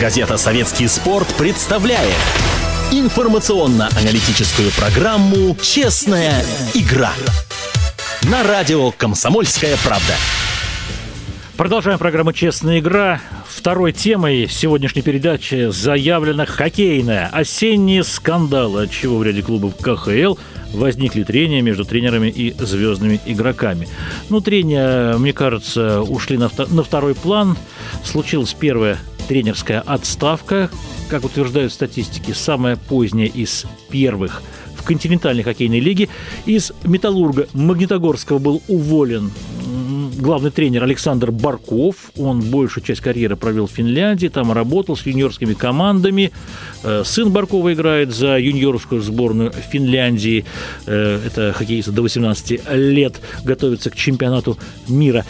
Газета 0.00 0.36
«Советский 0.36 0.86
спорт» 0.86 1.26
представляет 1.36 2.14
информационно-аналитическую 2.92 4.70
программу 4.70 5.56
«Честная 5.60 6.44
игра» 6.74 7.12
на 8.28 8.42
радио 8.42 8.90
«Комсомольская 8.90 9.76
правда». 9.82 10.14
Продолжаем 11.56 11.98
программу 11.98 12.32
«Честная 12.32 12.80
игра». 12.80 13.20
Второй 13.48 13.92
темой 13.92 14.46
сегодняшней 14.48 15.02
передачи 15.02 15.70
заявлена 15.70 16.46
хоккейная. 16.46 17.28
Осенние 17.32 18.04
скандалы, 18.04 18.84
от 18.84 18.90
чего 18.90 19.18
в 19.18 19.22
ряде 19.22 19.42
клубов 19.42 19.74
КХЛ 19.76 20.36
возникли 20.72 21.24
трения 21.24 21.62
между 21.62 21.84
тренерами 21.84 22.28
и 22.28 22.54
звездными 22.58 23.20
игроками. 23.26 23.88
Ну, 24.28 24.40
трения, 24.40 25.16
мне 25.16 25.32
кажется, 25.32 26.02
ушли 26.02 26.36
на, 26.36 26.50
на 26.68 26.82
второй 26.82 27.14
план. 27.14 27.56
Случилась 28.04 28.54
первая 28.54 28.98
тренерская 29.28 29.80
отставка. 29.80 30.70
Как 31.08 31.24
утверждают 31.24 31.72
статистики, 31.72 32.32
самая 32.32 32.76
поздняя 32.76 33.28
из 33.28 33.64
первых– 33.90 34.42
в 34.80 34.84
континентальной 34.84 35.42
хоккейной 35.42 35.80
лиге. 35.80 36.08
Из 36.46 36.72
«Металлурга» 36.84 37.48
Магнитогорского 37.54 38.38
был 38.38 38.62
уволен 38.68 39.30
главный 40.20 40.50
тренер 40.50 40.84
Александр 40.84 41.30
Барков. 41.30 42.12
Он 42.16 42.40
большую 42.40 42.84
часть 42.84 43.00
карьеры 43.00 43.36
провел 43.36 43.66
в 43.66 43.70
Финляндии, 43.70 44.28
там 44.28 44.52
работал 44.52 44.96
с 44.96 45.06
юниорскими 45.06 45.54
командами. 45.54 46.32
Э, 46.82 47.02
сын 47.04 47.30
Баркова 47.30 47.72
играет 47.72 48.12
за 48.12 48.38
юниорскую 48.38 49.00
сборную 49.00 49.52
Финляндии. 49.52 50.44
Э, 50.86 51.20
это 51.26 51.52
хоккеист 51.52 51.88
до 51.90 52.02
18 52.02 52.60
лет, 52.72 53.20
готовится 53.44 53.90
к 53.90 53.96
чемпионату 53.96 54.58
мира. 54.88 55.24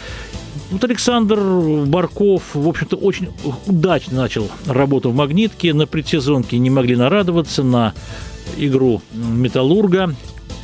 Вот 0.69 0.83
Александр 0.83 1.39
Барков, 1.85 2.43
в 2.53 2.67
общем-то, 2.67 2.95
очень 2.95 3.29
удачно 3.67 4.17
начал 4.17 4.49
работу 4.67 5.09
в 5.09 5.15
«Магнитке». 5.15 5.73
На 5.73 5.85
предсезонке 5.85 6.57
не 6.57 6.69
могли 6.69 6.95
нарадоваться 6.95 7.63
на 7.63 7.93
игру 8.57 9.01
«Металлурга». 9.13 10.15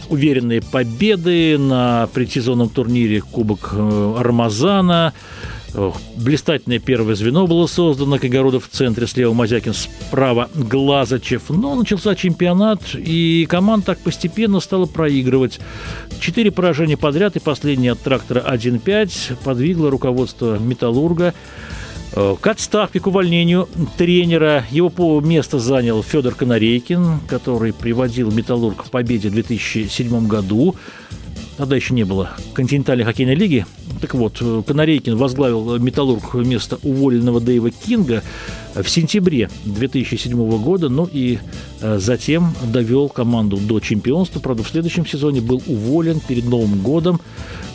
уверенные 0.09 0.61
победы 0.61 1.57
на 1.57 2.07
предсезонном 2.13 2.69
турнире 2.69 3.21
Кубок 3.21 3.71
э, 3.73 4.15
Рамазана. 4.19 5.13
Блистательное 6.15 6.79
первое 6.79 7.15
звено 7.15 7.45
было 7.45 7.67
создано. 7.67 8.17
Кагородов 8.17 8.67
в 8.67 8.69
центре, 8.69 9.05
слева 9.05 9.33
Мазякин, 9.33 9.73
справа 9.73 10.49
Глазачев. 10.55 11.49
Но 11.49 11.75
начался 11.75 12.15
чемпионат, 12.15 12.81
и 12.95 13.45
команда 13.47 13.87
так 13.87 13.99
постепенно 13.99 14.59
стала 14.59 14.85
проигрывать. 14.85 15.59
Четыре 16.19 16.51
поражения 16.51 16.97
подряд, 16.97 17.35
и 17.35 17.39
последнее 17.39 17.91
от 17.91 17.99
трактора 17.99 18.43
1-5 18.49 19.37
подвигло 19.43 19.91
руководство 19.91 20.57
«Металлурга». 20.57 21.33
Э, 22.13 22.35
к 22.39 22.47
отставке, 22.47 22.99
к 22.99 23.07
увольнению 23.07 23.67
тренера 23.97 24.65
его 24.71 25.21
место 25.21 25.59
занял 25.59 26.03
Федор 26.03 26.33
Конорейкин, 26.35 27.21
который 27.27 27.73
приводил 27.73 28.31
«Металлург» 28.31 28.85
к 28.85 28.89
победе 28.89 29.29
в 29.29 29.33
2007 29.33 30.27
году. 30.27 30.75
Тогда 31.57 31.75
еще 31.75 31.95
не 31.95 32.03
было 32.03 32.31
континентальной 32.53 33.03
хоккейной 33.03 33.33
лиги. 33.33 33.65
Так 33.99 34.13
вот, 34.13 34.37
Конорейкин 34.67 35.17
возглавил 35.17 35.79
«Металлург» 35.79 36.35
вместо 36.35 36.77
уволенного 36.83 37.41
Дэйва 37.41 37.71
Кинга 37.71 38.21
в 38.75 38.87
сентябре 38.87 39.49
2007 39.65 40.61
года, 40.61 40.87
ну 40.89 41.09
и 41.11 41.39
э, 41.81 41.97
затем 41.97 42.53
довел 42.63 43.09
команду 43.09 43.57
до 43.57 43.79
чемпионства. 43.79 44.39
Правда, 44.39 44.63
в 44.63 44.69
следующем 44.69 45.05
сезоне 45.05 45.41
был 45.41 45.63
уволен 45.65 46.19
перед 46.19 46.45
Новым 46.45 46.79
годом, 46.81 47.19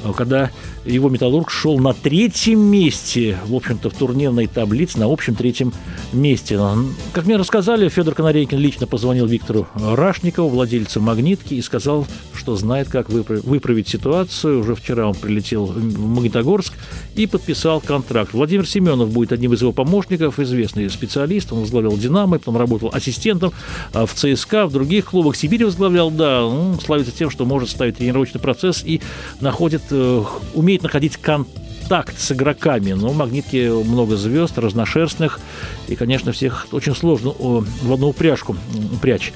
э, 0.04 0.12
когда 0.16 0.50
его 0.84 1.08
«Металлург» 1.08 1.50
шел 1.50 1.78
на 1.78 1.92
третьем 1.92 2.60
месте, 2.60 3.38
в 3.46 3.54
общем-то, 3.54 3.90
в 3.90 3.94
турнирной 3.94 4.46
таблице, 4.46 4.98
на 4.98 5.06
общем 5.06 5.34
третьем 5.34 5.72
месте. 6.12 6.58
Как 7.12 7.26
мне 7.26 7.36
рассказали, 7.36 7.88
Федор 7.88 8.14
Конорейкин 8.14 8.58
лично 8.58 8.86
позвонил 8.86 9.26
Виктору 9.26 9.68
Рашникову, 9.74 10.48
владельцу 10.48 11.00
«Магнитки», 11.00 11.54
и 11.54 11.62
сказал, 11.62 12.06
что 12.34 12.56
знает, 12.56 12.88
как 12.88 13.08
выправить 13.10 13.88
ситуацию. 13.88 14.60
Уже 14.60 14.74
вчера 14.74 15.08
он 15.08 15.14
прилетел 15.14 15.66
в 15.66 15.98
Магнитогорск 15.98 16.74
и 17.14 17.26
подписал 17.26 17.80
контракт. 17.80 18.32
Владимир 18.32 18.66
Семенов 18.66 19.10
будет 19.10 19.32
одним 19.32 19.52
из 19.52 19.62
его 19.62 19.72
помощников, 19.72 20.38
известный 20.38 20.90
специалист. 20.90 21.52
Он 21.52 21.60
возглавлял 21.60 21.96
«Динамо», 21.96 22.38
потом 22.38 22.56
работал 22.56 22.90
ассистентом 22.92 23.52
а, 23.92 24.06
в 24.06 24.14
ЦСКА, 24.14 24.66
в 24.66 24.72
других 24.72 25.06
клубах. 25.06 25.36
Сибирь 25.36 25.64
возглавлял, 25.64 26.10
да, 26.10 26.40
ну, 26.40 26.78
славится 26.80 27.12
тем, 27.12 27.30
что 27.30 27.44
может 27.44 27.70
ставить 27.70 27.98
тренировочный 27.98 28.40
процесс 28.40 28.82
и 28.84 29.00
находит, 29.40 29.82
э, 29.90 30.24
умеет 30.72 30.82
находить 30.82 31.18
контакт 31.18 32.18
с 32.18 32.32
игроками. 32.32 32.92
Но 32.92 33.08
в 33.08 33.16
«Магнитке» 33.16 33.70
много 33.70 34.16
звезд, 34.16 34.56
разношерстных. 34.56 35.38
И, 35.88 35.96
конечно, 35.96 36.32
всех 36.32 36.66
очень 36.72 36.94
сложно 36.94 37.34
в 37.38 37.92
одну 37.92 38.08
упряжку 38.08 38.56
упрячь. 38.94 39.34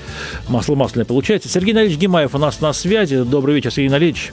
Масло 0.49 0.77
масляное 0.77 1.05
получается. 1.05 1.51
Сергей 1.51 1.75
Налич 1.75 1.99
Гимаев 1.99 2.35
у 2.35 2.39
нас 2.39 2.63
на 2.63 2.73
связи. 2.73 3.23
Добрый 3.23 3.55
вечер, 3.55 3.71
Сергей 3.71 3.91
Налич. 3.91 4.33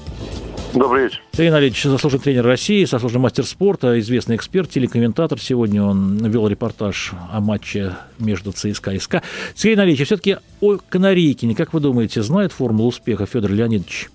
Добрый 0.73 1.03
вечер. 1.03 1.21
Сергей 1.33 1.49
Анатольевич, 1.49 1.83
заслуженный 1.83 2.23
тренер 2.23 2.45
России, 2.45 2.85
заслуженный 2.85 3.23
мастер 3.23 3.45
спорта, 3.45 3.99
известный 3.99 4.37
эксперт, 4.37 4.69
телекомментатор. 4.69 5.39
Сегодня 5.39 5.83
он 5.83 6.17
вел 6.25 6.47
репортаж 6.47 7.11
о 7.31 7.41
матче 7.41 7.97
между 8.17 8.53
ЦСКА 8.53 8.91
и 8.91 8.99
СКА. 8.99 9.21
Сергей 9.55 9.75
Анатольевич, 9.75 10.07
все-таки 10.07 10.37
о 10.61 10.77
Канарейкине, 10.77 11.53
как 11.53 11.73
вы 11.73 11.81
думаете, 11.81 12.23
знает 12.23 12.53
формулу 12.53 12.87
успеха 12.87 13.25
Федор 13.25 13.51
Леонидович? 13.51 14.09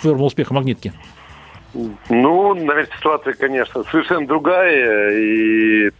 Формула 0.00 0.26
успеха 0.26 0.54
магнитки? 0.54 0.94
Ну, 2.08 2.54
наверное, 2.54 2.88
ситуация, 2.96 3.34
конечно, 3.34 3.82
совершенно 3.84 4.26
другая. 4.26 5.10
И 5.18 5.90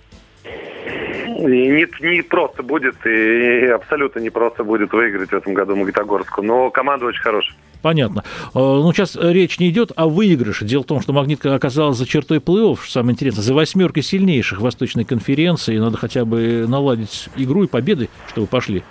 и 1.26 1.46
не, 1.46 1.86
не 2.16 2.22
просто 2.22 2.62
будет, 2.62 2.94
и 3.06 3.66
абсолютно 3.66 4.20
не 4.20 4.30
просто 4.30 4.62
будет 4.62 4.92
выиграть 4.92 5.30
в 5.30 5.34
этом 5.34 5.54
году 5.54 5.74
Магнитогорску, 5.74 6.42
но 6.42 6.70
команда 6.70 7.06
очень 7.06 7.22
хорошая. 7.22 7.56
Понятно. 7.80 8.24
Э, 8.54 8.58
ну, 8.58 8.92
сейчас 8.92 9.16
речь 9.20 9.58
не 9.58 9.70
идет 9.70 9.92
о 9.96 10.06
выигрыше. 10.06 10.64
Дело 10.64 10.82
в 10.82 10.86
том, 10.86 11.00
что 11.00 11.12
«Магнитка» 11.12 11.54
оказалась 11.54 11.98
за 11.98 12.06
чертой 12.06 12.38
плей-офф, 12.38 12.78
что 12.82 12.92
самое 12.92 13.12
интересное, 13.12 13.42
за 13.42 13.54
восьмеркой 13.54 14.02
сильнейших 14.02 14.60
Восточной 14.60 15.04
конференции. 15.04 15.78
Надо 15.78 15.96
хотя 15.96 16.24
бы 16.24 16.66
наладить 16.68 17.28
игру 17.36 17.64
и 17.64 17.66
победы, 17.66 18.08
чтобы 18.28 18.46
пошли. 18.46 18.82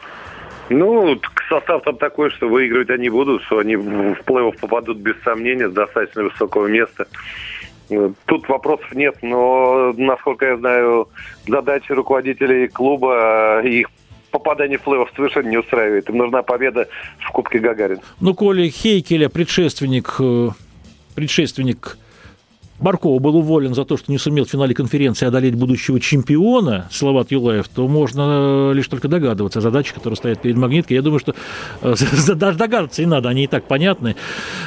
Ну, 0.69 1.19
состав 1.49 1.83
там 1.83 1.97
такой, 1.97 2.29
что 2.31 2.47
выигрывать 2.47 2.89
они 2.89 3.09
будут, 3.09 3.43
что 3.43 3.59
они 3.59 3.75
в 3.75 4.19
плей-офф 4.25 4.59
попадут 4.59 4.97
без 4.97 5.15
сомнения 5.23 5.69
с 5.69 5.73
достаточно 5.73 6.23
высокого 6.23 6.67
места. 6.67 7.07
Тут 8.25 8.47
вопросов 8.47 8.93
нет, 8.93 9.15
но, 9.21 9.93
насколько 9.97 10.45
я 10.45 10.57
знаю, 10.57 11.09
задачи 11.47 11.91
руководителей 11.91 12.67
клуба, 12.67 13.61
их 13.63 13.89
попадание 14.31 14.77
в 14.79 14.83
плей-офф 14.83 15.07
совершенно 15.15 15.49
не 15.49 15.57
устраивает. 15.57 16.09
Им 16.09 16.17
нужна 16.17 16.41
победа 16.41 16.87
в 17.19 17.31
Кубке 17.31 17.59
Гагарин. 17.59 17.99
Ну, 18.19 18.33
Коля 18.33 18.67
Хейкеля, 18.67 19.29
предшественник, 19.29 20.15
э, 20.19 20.49
предшественник 21.13 21.97
Баркова 22.83 23.19
был 23.19 23.37
уволен 23.37 23.73
за 23.73 23.85
то, 23.85 23.95
что 23.95 24.11
не 24.11 24.17
сумел 24.17 24.45
в 24.45 24.49
финале 24.49 24.75
конференции 24.75 25.25
одолеть 25.25 25.55
будущего 25.55 26.01
чемпиона 26.01 26.89
Салават 26.91 27.31
Юлаев, 27.31 27.69
то 27.69 27.87
можно 27.87 28.71
лишь 28.73 28.87
только 28.89 29.07
догадываться 29.07 29.59
о 29.59 29.61
задаче, 29.61 29.93
которая 29.93 30.17
стоит 30.17 30.41
перед 30.41 30.57
«Магниткой». 30.57 30.97
Я 30.97 31.01
думаю, 31.01 31.19
что 31.19 31.33
э, 31.81 31.93
даже 32.35 32.57
догадываться 32.57 33.01
не 33.01 33.07
надо, 33.07 33.29
они 33.29 33.45
и 33.45 33.47
так 33.47 33.63
понятны. 33.63 34.17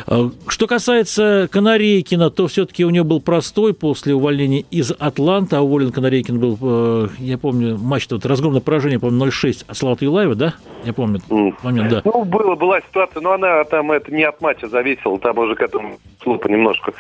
Э, 0.07 0.31
что 0.49 0.67
касается 0.67 1.47
Канарейкина, 1.53 2.31
то 2.31 2.47
все-таки 2.47 2.87
у 2.87 2.91
него 2.91 3.05
был 3.05 3.21
простой 3.21 3.75
после 3.75 4.15
увольнения 4.15 4.65
из 4.71 4.93
Атланта, 4.99 5.59
а 5.59 5.61
уволен 5.61 5.93
Канарейкин 5.93 6.41
был, 6.41 6.59
э, 6.61 7.09
я 7.19 7.37
помню, 7.37 7.77
матч, 7.77 8.07
вот 8.11 8.25
разгромное 8.25 8.63
поражение, 8.63 8.99
по-моему, 8.99 9.27
0-6 9.27 9.65
от 9.69 9.77
Салавата 9.77 10.05
Юлаева, 10.07 10.35
да? 10.35 10.55
Я 10.85 10.95
помню 10.95 11.21
момент, 11.63 11.91
да. 11.91 12.03
Ну, 12.05 12.25
было, 12.25 12.55
была 12.55 12.81
ситуация, 12.81 13.21
но 13.21 13.33
она 13.33 13.63
там, 13.65 13.93
это 13.93 14.11
не 14.11 14.23
от 14.23 14.41
матча 14.41 14.69
зависела, 14.69 15.19
там 15.19 15.37
уже 15.37 15.55
к 15.55 15.61
этому 15.61 15.99
слупу 16.23 16.49
немножко 16.49 16.93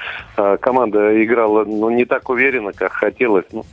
команда 0.60 1.05
играла 1.22 1.64
ну, 1.64 1.90
не 1.90 2.04
так 2.04 2.28
уверенно, 2.28 2.72
как 2.72 2.92
хотелось. 2.92 3.46
Ну, 3.52 3.64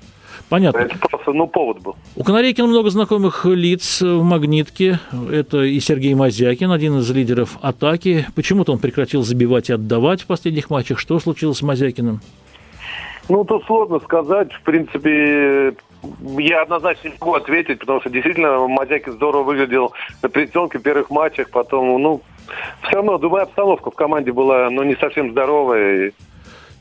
Понятно. 0.50 0.80
Это 0.80 0.98
просто, 1.00 1.34
ну, 1.34 1.48
повод 1.48 1.80
был. 1.80 1.96
У 2.16 2.24
Канарейкина 2.24 2.68
много 2.68 2.90
знакомых 2.90 3.46
лиц 3.46 4.02
в 4.02 4.22
«Магнитке». 4.22 5.00
Это 5.32 5.64
и 5.64 5.80
Сергей 5.80 6.14
Мазякин, 6.14 6.72
один 6.72 7.00
из 7.00 7.10
лидеров 7.10 7.58
атаки. 7.62 8.28
Почему-то 8.36 8.72
он 8.72 8.80
прекратил 8.80 9.24
забивать 9.24 9.70
и 9.70 9.74
отдавать 9.74 10.22
в 10.22 10.28
последних 10.28 10.70
матчах. 10.70 11.00
Что 11.00 11.20
случилось 11.20 11.58
с 11.58 11.62
Мазякиным? 11.64 12.22
Ну, 13.30 13.44
тут 13.46 13.66
сложно 13.66 14.00
сказать. 14.02 14.52
В 14.54 14.62
принципе, 14.62 15.74
я 16.38 16.62
однозначно 16.62 17.08
не 17.08 17.16
могу 17.20 17.34
ответить, 17.34 17.80
потому 17.80 18.02
что 18.02 18.10
действительно 18.10 18.68
Мазякин 18.68 19.14
здорово 19.14 19.44
выглядел 19.44 19.94
на 20.22 20.30
предсенке 20.30 20.78
в 20.78 20.84
первых 20.84 21.10
матчах. 21.10 21.50
Потом, 21.50 22.02
ну, 22.02 22.22
все 22.84 22.98
равно, 22.98 23.18
думаю, 23.18 23.44
обстановка 23.44 23.90
в 23.92 23.96
команде 23.96 24.32
была, 24.32 24.70
ну, 24.70 24.84
не 24.84 24.96
совсем 24.96 25.32
здоровая. 25.32 26.12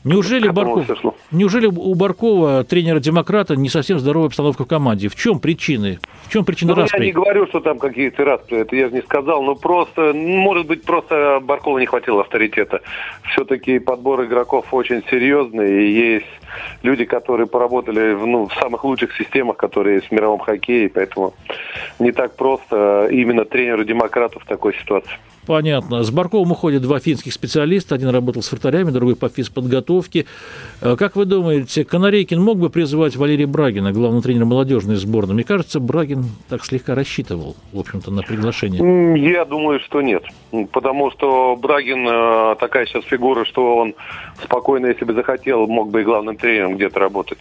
Неужели, 0.03 0.49
Барков, 0.49 0.85
неужели 1.31 1.65
у 1.65 1.95
Баркова, 1.95 2.65
тренера 2.65 2.99
«Демократа», 2.99 3.55
не 3.55 3.69
совсем 3.69 3.99
здоровая 3.99 4.27
обстановка 4.27 4.65
в 4.65 4.67
команде? 4.67 5.07
В 5.07 5.15
чем 5.15 5.39
причины? 5.39 5.99
В 6.23 6.31
чем 6.31 6.43
причина 6.43 6.75
ну, 6.75 6.81
распри? 6.81 6.99
Я 6.99 7.05
не 7.05 7.11
говорю, 7.13 7.47
что 7.47 7.61
там 7.61 7.79
какие-то 7.79 8.25
распри, 8.25 8.59
это 8.59 8.75
я 8.75 8.89
же 8.89 8.95
не 8.95 9.01
сказал, 9.01 9.43
но 9.43 9.55
просто, 9.55 10.13
может 10.13 10.67
быть, 10.67 10.83
просто 10.83 11.39
Баркова 11.41 11.79
не 11.79 11.85
хватило 11.85 12.21
авторитета. 12.21 12.81
Все-таки 13.31 13.79
подбор 13.79 14.25
игроков 14.25 14.73
очень 14.73 15.03
серьезный, 15.09 15.85
и 15.85 15.91
есть 15.91 16.25
люди, 16.81 17.05
которые 17.05 17.47
поработали 17.47 18.13
в, 18.13 18.25
ну, 18.25 18.47
в 18.47 18.53
самых 18.55 18.83
лучших 18.83 19.15
системах, 19.15 19.55
которые 19.55 19.95
есть 19.95 20.09
в 20.09 20.11
мировом 20.11 20.39
хоккее, 20.39 20.89
поэтому 20.89 21.33
не 21.99 22.11
так 22.11 22.35
просто 22.35 23.07
именно 23.09 23.45
тренеру 23.45 23.85
«Демократов» 23.85 24.43
в 24.43 24.47
такой 24.47 24.73
ситуации. 24.75 25.13
Понятно. 25.45 26.03
С 26.03 26.11
Барковым 26.11 26.51
уходят 26.51 26.81
два 26.81 26.99
финских 26.99 27.33
специалиста. 27.33 27.95
Один 27.95 28.09
работал 28.09 28.41
с 28.41 28.51
вратарями, 28.51 28.91
другой 28.91 29.15
по 29.15 29.29
физподготовке. 29.29 30.25
Э, 30.81 30.95
как 30.97 31.15
вы 31.15 31.25
думаете, 31.25 31.83
Конорейкин 31.83 32.41
мог 32.41 32.57
бы 32.57 32.69
призвать 32.69 33.15
Валерия 33.15 33.45
Брагина, 33.45 33.91
главного 33.91 34.23
тренера 34.23 34.45
молодежной 34.45 34.95
сборной? 34.95 35.35
Мне 35.35 35.43
кажется, 35.43 35.79
Брагин 35.79 36.25
так 36.49 36.63
слегка 36.63 36.95
рассчитывал, 36.95 37.55
в 37.73 37.79
общем-то, 37.79 38.11
на 38.11 38.21
приглашение. 38.21 39.31
Я 39.31 39.45
думаю, 39.45 39.79
что 39.81 40.01
нет. 40.01 40.23
Потому 40.71 41.11
что 41.11 41.57
Брагин 41.57 42.07
э, 42.07 42.55
такая 42.59 42.85
сейчас 42.85 43.03
фигура, 43.03 43.45
что 43.45 43.77
он 43.77 43.95
спокойно, 44.43 44.87
если 44.87 45.03
бы 45.05 45.13
захотел, 45.13 45.67
мог 45.67 45.89
бы 45.89 46.01
и 46.01 46.03
главным 46.03 46.37
тренером 46.37 46.75
где-то 46.75 46.99
работать. 46.99 47.39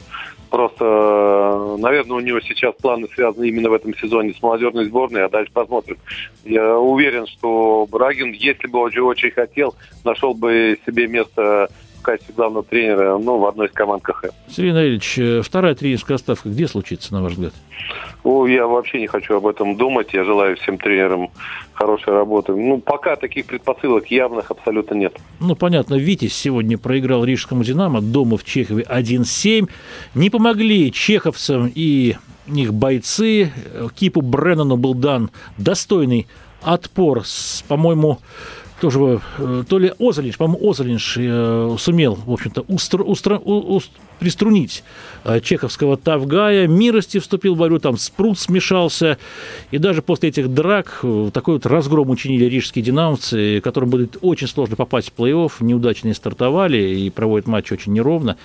Просто, 0.53 0.85
э, 0.85 1.77
наверное, 1.79 2.19
у 2.19 2.21
него 2.21 2.39
сейчас 2.43 2.75
планы 2.75 3.09
связаны 3.15 3.49
именно 3.49 3.71
в 3.71 3.73
этом 3.73 3.97
сезоне 3.97 4.35
с 4.35 4.43
молодежной 4.43 4.85
сборной, 4.85 5.25
а 5.25 5.31
дальше 5.31 5.51
посмотрим. 5.51 5.97
Я 6.45 6.77
уверен, 6.77 7.27
что 7.27 7.89
Брагин, 7.91 8.33
если 8.33 8.67
бы 8.67 8.81
очень, 8.81 9.01
очень 9.01 9.31
хотел, 9.31 9.75
нашел 10.05 10.35
бы 10.35 10.79
себе 10.85 11.07
место 11.07 11.71
качестве 12.03 12.35
главного 12.35 12.65
тренера 12.65 13.19
ну, 13.19 13.39
в 13.39 13.47
одной 13.47 13.69
из 13.69 13.73
команд 13.73 14.03
КХ. 14.03 14.27
Сергей 14.49 14.73
Наилевич, 14.73 15.19
э, 15.19 15.43
вторая 15.43 15.75
тренерская 15.75 16.19
ставка 16.19 16.49
где 16.49 16.67
случится, 16.67 17.13
на 17.13 17.23
ваш 17.23 17.33
взгляд? 17.33 17.53
Ну, 18.25 18.47
я 18.47 18.67
вообще 18.67 19.01
не 19.01 19.07
хочу 19.07 19.37
об 19.37 19.47
этом 19.47 19.77
думать. 19.77 20.13
Я 20.13 20.25
желаю 20.25 20.57
всем 20.57 20.79
тренерам 20.79 21.31
хорошей 21.73 22.13
работы. 22.13 22.55
Ну, 22.55 22.79
пока 22.79 23.17
таких 23.17 23.47
предпосылок 23.47 24.07
явных 24.11 24.51
абсолютно 24.51 24.95
нет. 24.95 25.17
Ну, 25.41 25.57
понятно, 25.57 25.95
Витязь 25.95 26.35
сегодня 26.35 26.79
проиграл 26.79 27.25
Рижскому 27.25 27.65
«Динамо» 27.65 28.01
дома 28.01 28.37
в 28.37 28.45
Чехове 28.45 28.85
1-7. 28.89 29.69
Не 30.15 30.31
помогли 30.31 30.93
чеховцам 30.93 31.71
и 31.75 32.17
их 32.47 32.75
бойцы. 32.75 33.53
Кипу 33.95 34.21
Бреннану 34.21 34.77
был 34.77 34.95
дан 34.95 35.31
достойный 35.59 36.29
отпор 36.63 37.25
с, 37.25 37.65
по-моему, 37.67 38.21
тоже, 38.83 39.21
э, 39.39 39.63
то 39.69 39.79
ли 39.79 39.93
Озалинш, 40.01 40.37
по-моему, 40.37 40.69
Озалинш 40.69 41.17
э, 41.17 41.77
сумел, 41.79 42.17
в 42.17 42.33
общем-то, 42.33 42.63
устро, 42.67 43.05
устро, 43.05 43.39
у, 43.39 43.81
приструнить 44.19 44.83
э, 45.23 45.39
чеховского 45.39 45.97
Тавгая. 45.97 46.67
Мирости 46.67 47.21
вступил 47.21 47.55
в 47.55 47.59
борьбу, 47.59 47.79
там 47.79 47.97
Спрут 47.97 48.41
смешался. 48.41 49.19
И 49.71 49.79
даже 49.79 50.03
после 50.03 50.31
этих 50.31 50.53
драк 50.53 51.05
такой 51.33 51.55
вот 51.55 51.67
разгром 51.67 52.11
учинили 52.11 52.47
рижские 52.47 52.85
динамовцы, 52.85 53.61
которым 53.61 53.91
будет 53.91 54.17
очень 54.21 54.49
сложно 54.49 54.75
попасть 54.75 55.13
в 55.15 55.21
плей-офф. 55.21 55.53
Неудачные 55.61 56.15
стартовали 56.15 56.79
и 56.79 57.09
проводят 57.11 57.47
матч 57.47 57.71
очень 57.71 57.93
неровно. 57.93 58.37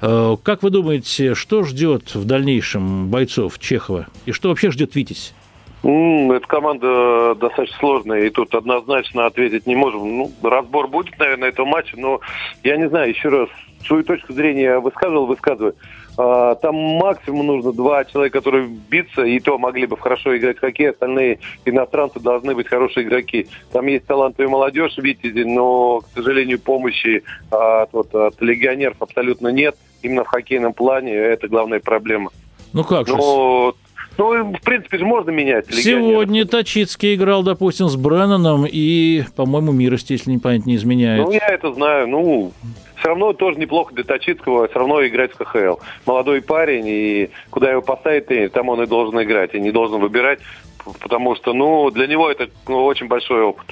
Как 0.00 0.62
вы 0.62 0.70
думаете, 0.70 1.34
что 1.34 1.64
ждет 1.64 2.14
в 2.14 2.24
дальнейшем 2.24 3.08
бойцов 3.08 3.58
Чехова? 3.58 4.06
И 4.24 4.32
что 4.32 4.48
вообще 4.48 4.70
ждет 4.70 4.94
Витязь? 4.94 5.34
Эта 5.82 6.46
команда 6.46 7.34
достаточно 7.34 7.76
сложная, 7.78 8.20
и 8.20 8.30
тут 8.30 8.54
однозначно 8.54 9.26
ответить 9.26 9.66
не 9.66 9.74
можем. 9.74 10.18
Ну, 10.18 10.30
разбор 10.42 10.86
будет, 10.86 11.18
наверное, 11.18 11.48
этого 11.48 11.66
матча, 11.66 11.96
но 11.98 12.20
я 12.62 12.76
не 12.76 12.88
знаю, 12.88 13.08
еще 13.08 13.28
раз, 13.28 13.48
свою 13.84 14.04
точку 14.04 14.32
зрения 14.32 14.78
высказывал, 14.78 15.26
высказываю. 15.26 15.74
А, 16.16 16.54
там 16.56 16.76
максимум 16.76 17.46
нужно 17.46 17.72
два 17.72 18.04
человека, 18.04 18.38
которые 18.38 18.68
биться, 18.68 19.22
и 19.22 19.40
то 19.40 19.58
могли 19.58 19.86
бы 19.86 19.96
хорошо 19.96 20.36
играть 20.36 20.58
в 20.58 20.60
хоккей, 20.60 20.90
остальные 20.90 21.40
иностранцы 21.64 22.20
должны 22.20 22.54
быть 22.54 22.68
хорошие 22.68 23.04
игроки. 23.04 23.48
Там 23.72 23.86
есть 23.86 24.06
талантливая 24.06 24.52
молодежь 24.52 24.94
в 24.94 25.02
Витязе, 25.02 25.44
но, 25.44 26.00
к 26.00 26.06
сожалению, 26.14 26.60
помощи 26.60 27.24
от, 27.50 27.92
вот, 27.92 28.14
от 28.14 28.40
легионеров 28.40 28.98
абсолютно 29.00 29.48
нет. 29.48 29.76
Именно 30.02 30.24
в 30.24 30.28
хоккейном 30.28 30.74
плане 30.74 31.14
это 31.14 31.48
главная 31.48 31.80
проблема. 31.80 32.30
Ну 32.72 32.84
как 32.84 33.06
же? 33.06 33.16
Но 33.16 33.74
ну, 34.18 34.52
в 34.52 34.60
принципе 34.60 34.98
же 34.98 35.04
можно 35.04 35.30
менять. 35.30 35.66
Сегодня 35.72 36.44
Тачицкий 36.46 37.14
играл, 37.14 37.42
допустим, 37.42 37.88
с 37.88 37.96
Бренноном 37.96 38.66
и, 38.70 39.24
по-моему, 39.36 39.72
Мирость, 39.72 40.10
если 40.10 40.30
не 40.30 40.38
память 40.38 40.66
не 40.66 40.76
изменяет. 40.76 41.24
Ну, 41.24 41.32
я 41.32 41.46
это 41.48 41.72
знаю. 41.72 42.08
Ну, 42.08 42.52
все 42.96 43.08
равно 43.08 43.32
тоже 43.32 43.58
неплохо 43.58 43.94
для 43.94 44.04
Тачицкого 44.04 44.68
все 44.68 44.78
равно 44.78 45.04
играть 45.06 45.32
в 45.32 45.36
КХЛ. 45.36 45.80
Молодой 46.06 46.40
парень, 46.40 46.84
и 46.86 47.30
куда 47.50 47.70
его 47.70 47.82
поставить 47.82 48.26
тренер, 48.26 48.50
там 48.50 48.68
он 48.68 48.82
и 48.82 48.86
должен 48.86 49.20
играть, 49.22 49.54
и 49.54 49.60
не 49.60 49.72
должен 49.72 50.00
выбирать, 50.00 50.38
потому 51.00 51.34
что, 51.34 51.52
ну, 51.52 51.90
для 51.90 52.06
него 52.06 52.30
это 52.30 52.48
ну, 52.68 52.84
очень 52.84 53.08
большой 53.08 53.42
опыт. 53.42 53.66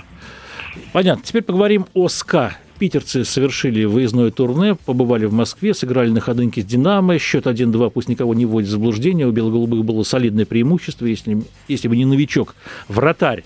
Понятно. 0.92 1.22
Теперь 1.24 1.42
поговорим 1.42 1.86
о 1.94 2.08
СКА. 2.08 2.56
Питерцы 2.80 3.26
совершили 3.26 3.84
выездное 3.84 4.30
турне, 4.30 4.74
побывали 4.74 5.26
в 5.26 5.34
Москве, 5.34 5.74
сыграли 5.74 6.08
на 6.08 6.20
ходынке 6.20 6.62
с 6.62 6.64
«Динамо». 6.64 7.18
Счет 7.18 7.46
1-2, 7.46 7.90
пусть 7.90 8.08
никого 8.08 8.32
не 8.32 8.46
вводит 8.46 8.70
в 8.70 8.72
заблуждение. 8.72 9.26
У 9.26 9.32
белоголубых 9.32 9.84
было 9.84 10.02
солидное 10.02 10.46
преимущество, 10.46 11.04
если, 11.04 11.42
если 11.68 11.88
бы 11.88 11.96
не 11.98 12.06
новичок, 12.06 12.54
вратарь 12.88 13.44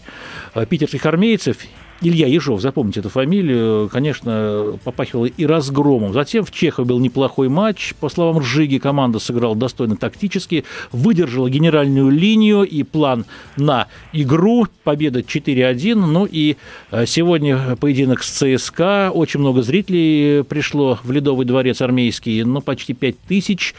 э, 0.54 0.64
питерских 0.66 1.04
армейцев 1.04 1.56
Илья 2.00 2.26
Ежов, 2.26 2.60
запомните 2.60 3.00
эту 3.00 3.08
фамилию, 3.08 3.88
конечно, 3.90 4.78
попахивал 4.84 5.26
и 5.26 5.46
разгромом. 5.46 6.12
Затем 6.12 6.44
в 6.44 6.50
Чехове 6.50 6.86
был 6.86 6.98
неплохой 6.98 7.48
матч. 7.48 7.94
По 8.00 8.08
словам 8.08 8.38
Ржиги, 8.38 8.78
команда 8.78 9.18
сыграла 9.18 9.54
достойно 9.54 9.96
тактически, 9.96 10.64
выдержала 10.92 11.48
генеральную 11.48 12.10
линию 12.10 12.62
и 12.62 12.82
план 12.82 13.24
на 13.56 13.86
игру. 14.12 14.66
Победа 14.82 15.20
4-1. 15.20 15.94
Ну 15.94 16.26
и 16.30 16.56
э, 16.90 17.06
сегодня 17.06 17.76
поединок 17.76 18.22
с 18.22 18.30
ЦСКА. 18.30 19.10
Очень 19.14 19.40
много 19.40 19.62
зрителей 19.62 20.44
пришло 20.44 20.98
в 21.02 21.10
Ледовый 21.10 21.46
дворец 21.46 21.80
армейский, 21.80 22.42
ну, 22.44 22.60
почти 22.60 22.92
5 22.92 23.18
тысяч. 23.20 23.74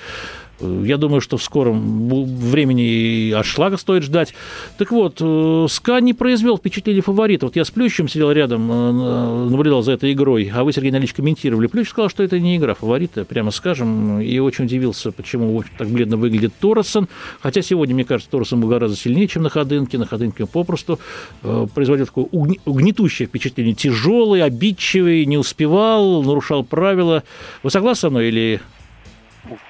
Я 0.60 0.98
думаю, 0.98 1.22
что 1.22 1.38
в 1.38 1.44
скором 1.44 2.08
времени 2.28 3.32
от 3.32 3.46
шлага 3.46 3.78
стоит 3.78 4.04
ждать. 4.04 4.34
Так 4.78 4.92
вот, 4.92 5.18
э, 5.20 5.68
СКА 5.70 6.00
не 6.00 6.14
произвел 6.14 6.58
впечатление 6.58 7.02
фаворита. 7.02 7.48
Вот 7.48 7.56
я 7.56 7.66
с 7.66 7.72
Плющем 7.72 8.08
сидел 8.08 8.32
рядом, 8.32 8.72
э, 8.72 9.50
наблюдал 9.50 9.84
за 9.84 9.94
этой 9.94 10.14
игрой, 10.14 10.50
а 10.54 10.64
вы, 10.64 10.72
Сергей 10.72 10.92
Налич, 10.92 11.14
комментировали. 11.14 11.68
Плющ 11.68 11.90
сказал, 11.90 12.10
что 12.10 12.24
это 12.24 12.40
не 12.40 12.56
игра 12.56 12.74
фаворита, 12.74 13.26
прямо 13.26 13.52
скажем, 13.52 14.22
и 14.22 14.40
очень 14.40 14.66
удивился, 14.66 15.12
почему 15.12 15.62
так 15.78 15.90
бледно 15.90 16.16
выглядит 16.16 16.54
Торресон. 16.60 17.10
Хотя 17.42 17.62
сегодня, 17.62 17.94
мне 17.94 18.06
кажется, 18.06 18.32
Торресон 18.32 18.62
был 18.62 18.70
гораздо 18.70 18.98
сильнее, 18.98 19.28
чем 19.28 19.44
на 19.44 19.50
Ходынке. 19.50 19.98
На 19.98 20.06
Ходынке 20.06 20.46
попросту 20.46 21.00
э, 21.44 21.68
производил 21.74 22.06
такое 22.06 22.26
угнетущее 22.26 23.28
впечатление. 23.28 23.74
Тяжелый, 23.74 24.42
обидчивый, 24.42 25.26
не 25.26 25.38
успевал, 25.38 26.24
нарушал 26.24 26.64
правила. 26.64 27.24
Вы 27.62 27.72
согласны 27.72 28.06
со 28.06 28.10
мной 28.10 28.28
или 28.28 28.62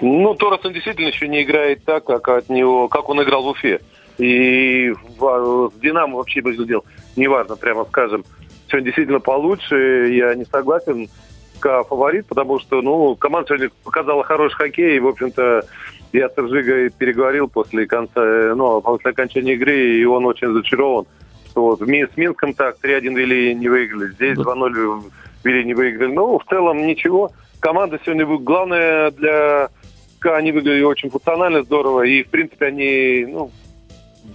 ну, 0.02 0.34
Торресон 0.36 0.74
действительно 0.74 1.08
еще 1.08 1.28
не 1.28 1.44
играет 1.44 1.84
так, 1.86 2.06
как 2.06 2.28
от 2.30 2.50
него, 2.50 2.88
как 2.88 3.10
он 3.10 3.22
играл 3.22 3.44
в 3.44 3.48
Уфе. 3.48 3.80
И 4.18 4.94
в, 5.18 5.72
с 5.76 5.80
Динамо 5.80 6.18
вообще 6.18 6.42
выглядел, 6.42 6.86
неважно, 7.16 7.56
прямо 7.56 7.86
скажем, 7.86 8.24
сегодня 8.68 8.86
действительно 8.86 9.20
получше. 9.20 10.10
Я 10.14 10.36
не 10.36 10.46
согласен 10.46 11.10
как 11.60 11.88
фаворит, 11.88 12.28
потому 12.28 12.60
что, 12.60 12.82
ну, 12.82 13.16
команда 13.16 13.48
сегодня 13.50 13.72
показала 13.84 14.24
хороший 14.24 14.56
хоккей, 14.56 14.98
и, 14.98 15.00
в 15.00 15.08
общем-то, 15.08 15.66
я 16.14 16.30
с 16.30 16.38
Ржигой 16.38 16.90
переговорил 16.90 17.48
после 17.48 17.86
конца, 17.86 18.22
ну, 18.56 18.82
после 18.82 19.12
окончания 19.12 19.54
игры, 19.54 19.98
и 19.98 20.06
он 20.06 20.26
очень 20.26 20.54
зачарован, 20.54 21.06
что 21.48 21.62
вот 21.62 21.80
с 21.80 22.18
Минском 22.18 22.54
так 22.54 22.78
3-1 22.84 23.16
вели 23.16 23.56
не 23.56 23.68
выиграли, 23.68 24.12
здесь 24.14 24.38
2-0 24.38 25.04
вели 25.44 25.66
не 25.66 25.74
выиграли. 25.74 26.14
Ну, 26.14 26.40
в 26.40 26.46
целом 26.46 26.86
ничего 26.86 27.32
команда 27.66 28.00
сегодня, 28.06 28.26
главное 28.38 29.10
для 29.10 29.70
СКА, 30.18 30.38
они 30.38 30.52
выглядели 30.52 30.84
очень 30.84 31.10
функционально, 31.10 31.64
здорово, 31.64 32.04
и, 32.04 32.22
в 32.22 32.28
принципе, 32.28 32.68
они, 32.68 33.26
ну, 33.28 33.50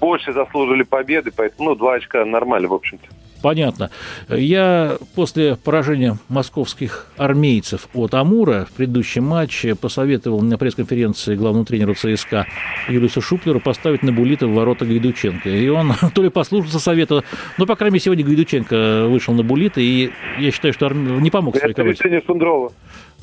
больше 0.00 0.32
заслужили 0.32 0.82
победы, 0.82 1.30
поэтому, 1.34 1.70
ну, 1.70 1.76
два 1.76 1.94
очка 1.94 2.24
нормально, 2.24 2.66
в 2.66 2.74
общем-то. 2.74 3.06
Понятно. 3.40 3.90
Я 4.28 4.98
после 5.14 5.56
поражения 5.56 6.18
московских 6.28 7.06
армейцев 7.16 7.88
от 7.94 8.14
Амура 8.14 8.66
в 8.68 8.72
предыдущем 8.72 9.24
матче 9.24 9.74
посоветовал 9.74 10.42
на 10.42 10.58
пресс-конференции 10.58 11.36
главному 11.36 11.64
тренеру 11.64 11.94
ЦСКА 11.94 12.46
Юлису 12.88 13.22
Шуплеру 13.22 13.60
поставить 13.60 14.02
на 14.02 14.12
Булита 14.12 14.46
в 14.46 14.52
ворота 14.52 14.84
Гайдученко. 14.84 15.48
И 15.48 15.68
он 15.68 15.92
то 16.14 16.22
ли 16.22 16.28
послушался 16.28 16.80
совета, 16.80 17.22
но, 17.56 17.64
по 17.64 17.76
крайней 17.76 17.94
мере, 17.94 18.04
сегодня 18.04 18.24
Гайдученко 18.24 19.06
вышел 19.08 19.32
на 19.32 19.42
Булита, 19.42 19.80
и 19.80 20.10
я 20.38 20.50
считаю, 20.50 20.74
что 20.74 20.90
не 20.90 21.30
помог 21.30 21.56
своей 21.56 21.72
команде. 21.72 21.94
Это 21.94 22.02
решение 22.02 22.22
Шундрова. 22.26 22.72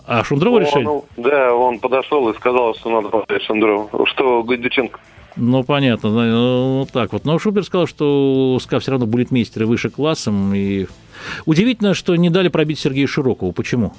А 0.07 0.23
Шундрова 0.23 0.59
решили? 0.59 0.83
Ну, 0.83 1.05
да, 1.17 1.53
он 1.53 1.79
подошел 1.79 2.29
и 2.29 2.35
сказал, 2.35 2.73
что 2.75 2.89
надо 2.89 3.09
поставить 3.09 3.43
Шундрову. 3.43 4.05
Что 4.05 4.41
Гайдученко? 4.41 4.99
Ну, 5.35 5.63
понятно, 5.63 6.09
ну, 6.09 6.79
вот 6.79 6.91
так 6.91 7.13
вот. 7.13 7.25
Но 7.25 7.37
Шупер 7.37 7.63
сказал, 7.63 7.87
что 7.87 8.57
СКА 8.59 8.79
все 8.79 8.91
равно 8.91 9.05
будет 9.05 9.31
мейстеры 9.31 9.67
выше 9.67 9.89
классом. 9.89 10.53
И 10.55 10.87
удивительно, 11.45 11.93
что 11.93 12.15
не 12.15 12.29
дали 12.29 12.47
пробить 12.47 12.79
Сергею 12.79 13.07
Широкову. 13.07 13.51
Почему? 13.51 13.93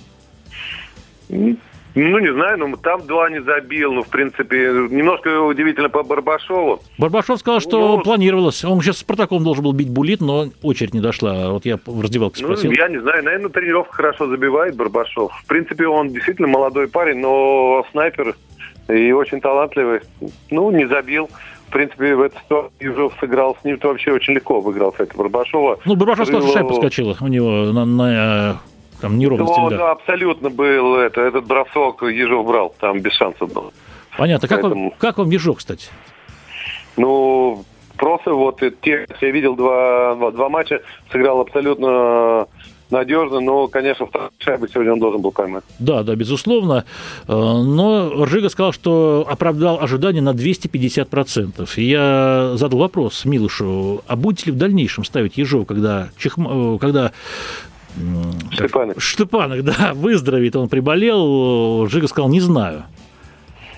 Ну, 1.98 2.18
не 2.20 2.32
знаю, 2.32 2.58
ну 2.58 2.76
там 2.76 3.04
два 3.06 3.28
не 3.28 3.42
забил, 3.42 3.92
ну, 3.92 4.02
в 4.02 4.08
принципе, 4.08 4.70
немножко 4.88 5.40
удивительно 5.42 5.88
по 5.88 6.04
Барбашову. 6.04 6.80
Барбашов 6.96 7.40
сказал, 7.40 7.61
что 7.61 7.96
ну, 7.96 8.02
планировалось. 8.02 8.64
Он 8.64 8.80
сейчас 8.80 8.98
с 8.98 9.00
Спартаком 9.00 9.42
должен 9.42 9.64
был 9.64 9.72
бить 9.72 9.90
булит, 9.90 10.20
но 10.20 10.46
очередь 10.62 10.94
не 10.94 11.00
дошла. 11.00 11.50
Вот 11.50 11.64
я 11.64 11.78
в 11.84 12.00
раздевалке 12.00 12.42
ну, 12.42 12.48
спросил. 12.48 12.70
Ну, 12.70 12.76
я 12.76 12.88
не 12.88 13.00
знаю, 13.00 13.24
наверное, 13.24 13.48
тренировка 13.48 13.94
хорошо 13.94 14.28
забивает 14.28 14.76
Барбашов. 14.76 15.32
В 15.42 15.46
принципе, 15.46 15.88
он 15.88 16.11
действительно 16.11 16.46
молодой 16.46 16.87
парень, 16.87 17.18
но 17.18 17.84
снайпер 17.90 18.37
и 18.88 19.11
очень 19.11 19.40
талантливый. 19.40 20.00
Ну, 20.50 20.70
не 20.70 20.87
забил. 20.87 21.28
В 21.66 21.72
принципе, 21.72 22.14
в 22.14 22.22
этой 22.22 22.40
ситуации 22.40 22.72
Южов 22.80 23.12
сыграл 23.20 23.56
с 23.61 23.64
ним, 23.64 23.76
то 23.78 23.88
вообще 23.88 24.12
очень 24.12 24.34
легко 24.34 24.61
выиграл 24.61 24.94
с 24.94 25.00
этого 25.00 25.24
Барбашова. 25.24 25.80
Ну, 25.84 25.96
Барбашов 25.96 26.28
сказал, 26.28 26.42
что 26.42 26.52
шайба 26.52 26.68
подскочила 26.68 27.16
у 27.20 27.26
него 27.26 27.72
на, 27.72 27.84
на 27.84 28.61
там 29.00 29.18
неровности 29.18 29.58
ну, 29.58 29.70
да, 29.70 29.92
абсолютно 29.92 30.50
был 30.50 30.96
это, 30.96 31.20
этот 31.20 31.46
бросок 31.46 32.02
Ежов 32.02 32.46
брал, 32.46 32.74
там 32.80 33.00
без 33.00 33.12
шансов 33.12 33.52
было. 33.52 33.72
Понятно. 34.16 34.48
Как, 34.48 34.62
Поэтому... 34.62 34.90
вам, 34.90 34.98
как 34.98 35.18
вам 35.18 35.30
Ежов, 35.30 35.58
кстати? 35.58 35.88
Ну, 36.96 37.64
просто 37.96 38.32
вот 38.32 38.61
те, 38.82 39.06
я 39.20 39.30
видел 39.30 39.54
два, 39.54 40.14
два 40.32 40.48
матча, 40.48 40.80
сыграл 41.12 41.40
абсолютно 41.40 42.48
надежно, 42.90 43.40
но, 43.40 43.68
конечно, 43.68 44.06
вторую 44.06 44.30
шайбу 44.38 44.68
сегодня 44.68 44.92
он 44.92 45.00
должен 45.00 45.20
был 45.20 45.30
поймать. 45.30 45.64
Да, 45.78 46.02
да, 46.02 46.14
безусловно. 46.14 46.84
Э, 47.26 47.32
но 47.32 48.24
Ржига 48.24 48.48
сказал, 48.48 48.72
что 48.72 49.26
оправдал 49.28 49.80
ожидания 49.80 50.20
на 50.20 50.30
250%. 50.30 51.68
И 51.76 51.82
я 51.84 52.52
задал 52.54 52.80
вопрос 52.80 53.24
Милушу, 53.24 54.02
а 54.06 54.16
будете 54.16 54.46
ли 54.46 54.52
в 54.52 54.56
дальнейшем 54.56 55.04
ставить 55.04 55.37
Ежов, 55.37 55.66
когда, 55.66 56.08
Чехм... 56.16 56.74
Э, 56.74 56.78
когда 56.78 57.12
Штепанок. 58.50 59.00
Штепанок, 59.00 59.64
да, 59.64 59.92
выздоровеет, 59.94 60.56
он 60.56 60.68
приболел. 60.68 61.87
Жига 61.88 62.06
сказал, 62.08 62.28
не 62.28 62.40
знаю. 62.40 62.84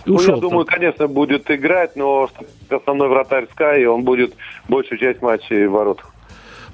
И 0.07 0.11
ну, 0.11 0.21
я 0.21 0.37
думаю, 0.37 0.65
конечно, 0.65 1.09
будет 1.09 1.51
играть, 1.51 1.95
но 1.95 2.31
основной 2.71 3.09
вратарь 3.09 3.47
Скай, 3.53 3.85
он 3.87 4.03
будет 4.03 4.35
большую 4.69 4.99
часть 4.99 5.21
матчей 5.21 5.67
в 5.67 5.73
воротах. 5.73 6.11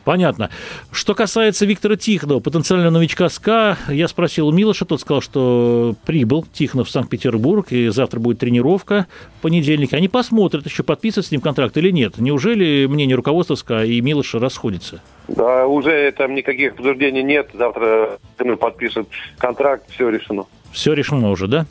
Понятно. 0.06 0.50
Что 0.92 1.16
касается 1.16 1.66
Виктора 1.66 1.96
Тихонова, 1.96 2.38
потенциального 2.38 2.90
новичка 2.90 3.28
СКА, 3.28 3.76
я 3.88 4.06
спросил 4.06 4.46
у 4.46 4.52
Милоша, 4.52 4.84
тот 4.84 5.00
сказал, 5.00 5.20
что 5.20 5.96
прибыл 6.06 6.46
Тихонов 6.52 6.86
в 6.86 6.90
Санкт-Петербург, 6.92 7.72
и 7.72 7.88
завтра 7.88 8.20
будет 8.20 8.38
тренировка 8.38 9.08
в 9.38 9.42
понедельник. 9.42 9.94
Они 9.94 10.06
посмотрят, 10.06 10.64
еще 10.64 10.84
подписывать 10.84 11.26
с 11.26 11.32
ним 11.32 11.40
контракт 11.40 11.76
или 11.76 11.90
нет. 11.90 12.18
Неужели 12.18 12.86
мнение 12.86 13.16
руководства 13.16 13.56
СКА 13.56 13.82
и 13.82 14.00
Милоша 14.00 14.38
расходится? 14.38 15.02
Да, 15.26 15.66
уже 15.66 16.12
там 16.12 16.36
никаких 16.36 16.74
обсуждений 16.74 17.24
нет. 17.24 17.50
Завтра 17.52 18.20
подпишет 18.60 19.08
контракт, 19.38 19.90
все 19.90 20.08
решено. 20.08 20.44
Все 20.70 20.92
решено 20.92 21.30
уже, 21.30 21.48
да? 21.48 21.66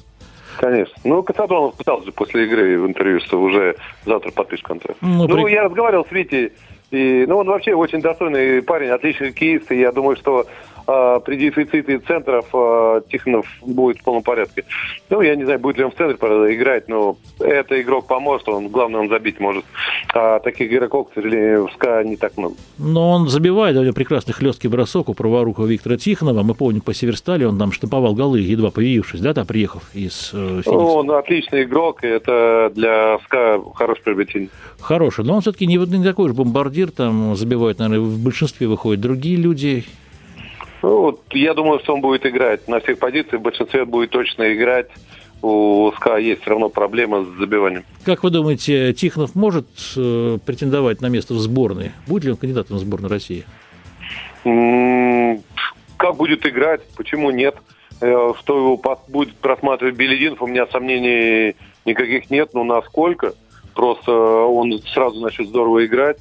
Конечно. 0.58 0.96
Ну, 1.06 1.24
Касатонов 1.24 1.76
пытался 1.76 2.12
после 2.12 2.46
игры 2.48 2.82
в 2.82 2.86
интервью, 2.86 3.22
что 3.22 3.42
уже 3.42 3.78
завтра 4.06 4.32
подпишет 4.32 4.66
контракт. 4.66 4.98
Ну, 5.02 5.26
ну 5.26 5.46
при... 5.46 5.54
я 5.54 5.64
разговаривал 5.64 6.06
с 6.06 6.12
Витей 6.12 6.52
и, 6.92 7.26
ну, 7.28 7.38
он 7.38 7.48
вообще 7.48 7.74
очень 7.74 8.02
достойный 8.02 8.62
парень, 8.62 8.90
отличный 8.90 9.32
и 9.72 9.80
я 9.80 9.92
думаю, 9.92 10.16
что 10.16 10.46
э, 10.88 11.20
при 11.26 11.38
дефиците 11.38 12.00
центров 12.00 12.46
э, 12.54 13.02
Тихонов 13.12 13.48
будет 13.62 14.00
в 14.00 14.04
полном 14.04 14.24
порядке. 14.24 14.66
Ну, 15.10 15.22
я 15.22 15.36
не 15.36 15.44
знаю, 15.44 15.60
будет 15.60 15.78
ли 15.78 15.84
он 15.84 15.92
в 15.92 15.96
центре 15.96 16.18
правда, 16.18 16.54
играть, 16.54 16.88
но 16.88 17.18
это 17.40 17.82
игрок 17.82 18.08
поможет, 18.08 18.48
он, 18.50 18.70
главное, 18.70 19.02
он 19.02 19.10
забить 19.10 19.40
может. 19.40 19.66
А 20.14 20.40
таких 20.40 20.72
игроков, 20.72 21.10
к 21.10 21.14
сожалению, 21.14 21.68
в 21.68 21.74
СКА 21.74 22.04
не 22.04 22.18
так 22.18 22.38
много. 22.38 22.56
Но 22.78 23.12
он 23.12 23.30
забивает, 23.30 23.78
у 23.78 23.84
него 23.84 23.94
прекрасный 23.94 24.34
хлесткий 24.34 24.68
бросок 24.68 25.10
у 25.10 25.14
праворукого 25.14 25.66
Виктора 25.66 25.98
Тихонова. 25.98 26.44
Мы 26.44 26.56
помним 26.56 26.82
по 26.82 26.94
Северстале, 26.94 27.48
он 27.48 27.58
там 27.58 27.72
штамповал 27.72 28.14
голы, 28.14 28.40
едва 28.40 28.72
появившись, 28.72 29.22
да, 29.22 29.34
там 29.34 29.46
приехав 29.46 29.84
из 29.94 30.32
э, 30.34 30.62
Ну, 30.66 30.72
он 30.72 31.12
отличный 31.12 31.64
игрок, 31.64 32.04
и 32.04 32.08
это 32.08 32.72
для 32.74 33.20
СКА 33.26 33.62
хороший 33.76 34.04
приобретение. 34.04 34.50
Хороший, 34.80 35.26
но 35.26 35.36
он 35.36 35.42
все-таки 35.42 35.66
не, 35.66 35.78
не 35.78 36.04
такой 36.04 36.30
же 36.30 36.34
бомбардир, 36.34 36.92
там 36.92 37.36
забивают, 37.36 37.80
наверное, 37.80 38.06
в 38.06 38.24
большинстве 38.24 38.68
выходят 38.68 39.02
другие 39.02 39.38
люди. 39.38 39.86
Ну, 40.86 41.00
вот, 41.00 41.22
я 41.32 41.56
думаю, 41.56 41.80
что 41.80 41.96
он 41.96 42.02
будет 42.02 42.28
играть 42.28 42.68
на 42.68 42.80
всех 42.80 43.00
позициях, 43.00 43.40
в 43.40 43.44
большинстве 43.44 43.86
будет 43.86 44.12
точно 44.12 44.54
играть. 44.54 44.86
У 45.42 45.92
СКА 45.96 46.18
есть 46.18 46.42
все 46.42 46.52
равно 46.52 46.70
проблема 46.70 47.26
с 47.26 47.28
забиванием. 47.40 47.84
Как 48.04 48.24
вы 48.24 48.30
думаете, 48.30 48.94
Тихонов 48.94 49.34
может 49.34 49.66
э, 49.98 50.38
претендовать 50.46 51.02
на 51.02 51.08
место 51.08 51.34
в 51.34 51.40
сборной? 51.40 51.92
Будет 52.06 52.26
ли 52.26 52.32
он 52.32 52.38
кандидатом 52.38 52.78
в 52.78 52.82
сборную 52.82 53.10
России? 53.10 53.46
М-м, 54.44 55.42
как 55.98 56.18
будет 56.18 56.46
играть? 56.46 56.82
Почему 56.96 57.32
нет? 57.32 57.56
Э, 58.02 58.34
что 58.40 58.56
его 58.56 58.98
будет 59.08 59.36
просматривать 59.38 59.96
Белединов, 59.96 60.44
у 60.44 60.48
меня 60.48 60.68
сомнений 60.68 61.56
никаких 61.86 62.30
нет. 62.30 62.54
Но 62.54 62.64
насколько? 62.64 63.34
Просто 63.74 64.12
он 64.12 64.80
сразу 64.94 65.20
начнет 65.20 65.48
здорово 65.48 65.84
играть. 65.88 66.18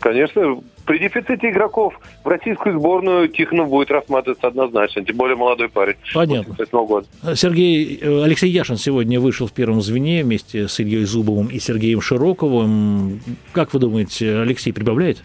Конечно, 0.00 0.62
при 0.86 0.98
дефиците 0.98 1.50
игроков 1.50 1.98
в 2.22 2.28
российскую 2.28 2.78
сборную 2.78 3.28
Тихонов 3.28 3.68
будет 3.68 3.90
рассматриваться 3.90 4.46
однозначно, 4.46 5.04
тем 5.04 5.16
более 5.16 5.36
молодой 5.36 5.68
парень. 5.68 5.96
Понятно. 6.12 6.54
Года. 6.72 7.06
Сергей, 7.34 7.98
э, 8.00 8.24
Алексей 8.24 8.50
Яшин 8.50 8.76
сегодня 8.76 9.20
вышел 9.20 9.46
в 9.46 9.52
первом 9.52 9.80
звене 9.80 10.24
вместе 10.24 10.68
с 10.68 10.80
Ильей 10.80 11.04
Зубовым 11.04 11.48
и 11.48 11.58
Сергеем 11.58 12.00
Широковым. 12.00 13.20
Как 13.52 13.72
вы 13.74 13.80
думаете, 13.80 14.38
Алексей 14.38 14.72
прибавляет? 14.72 15.22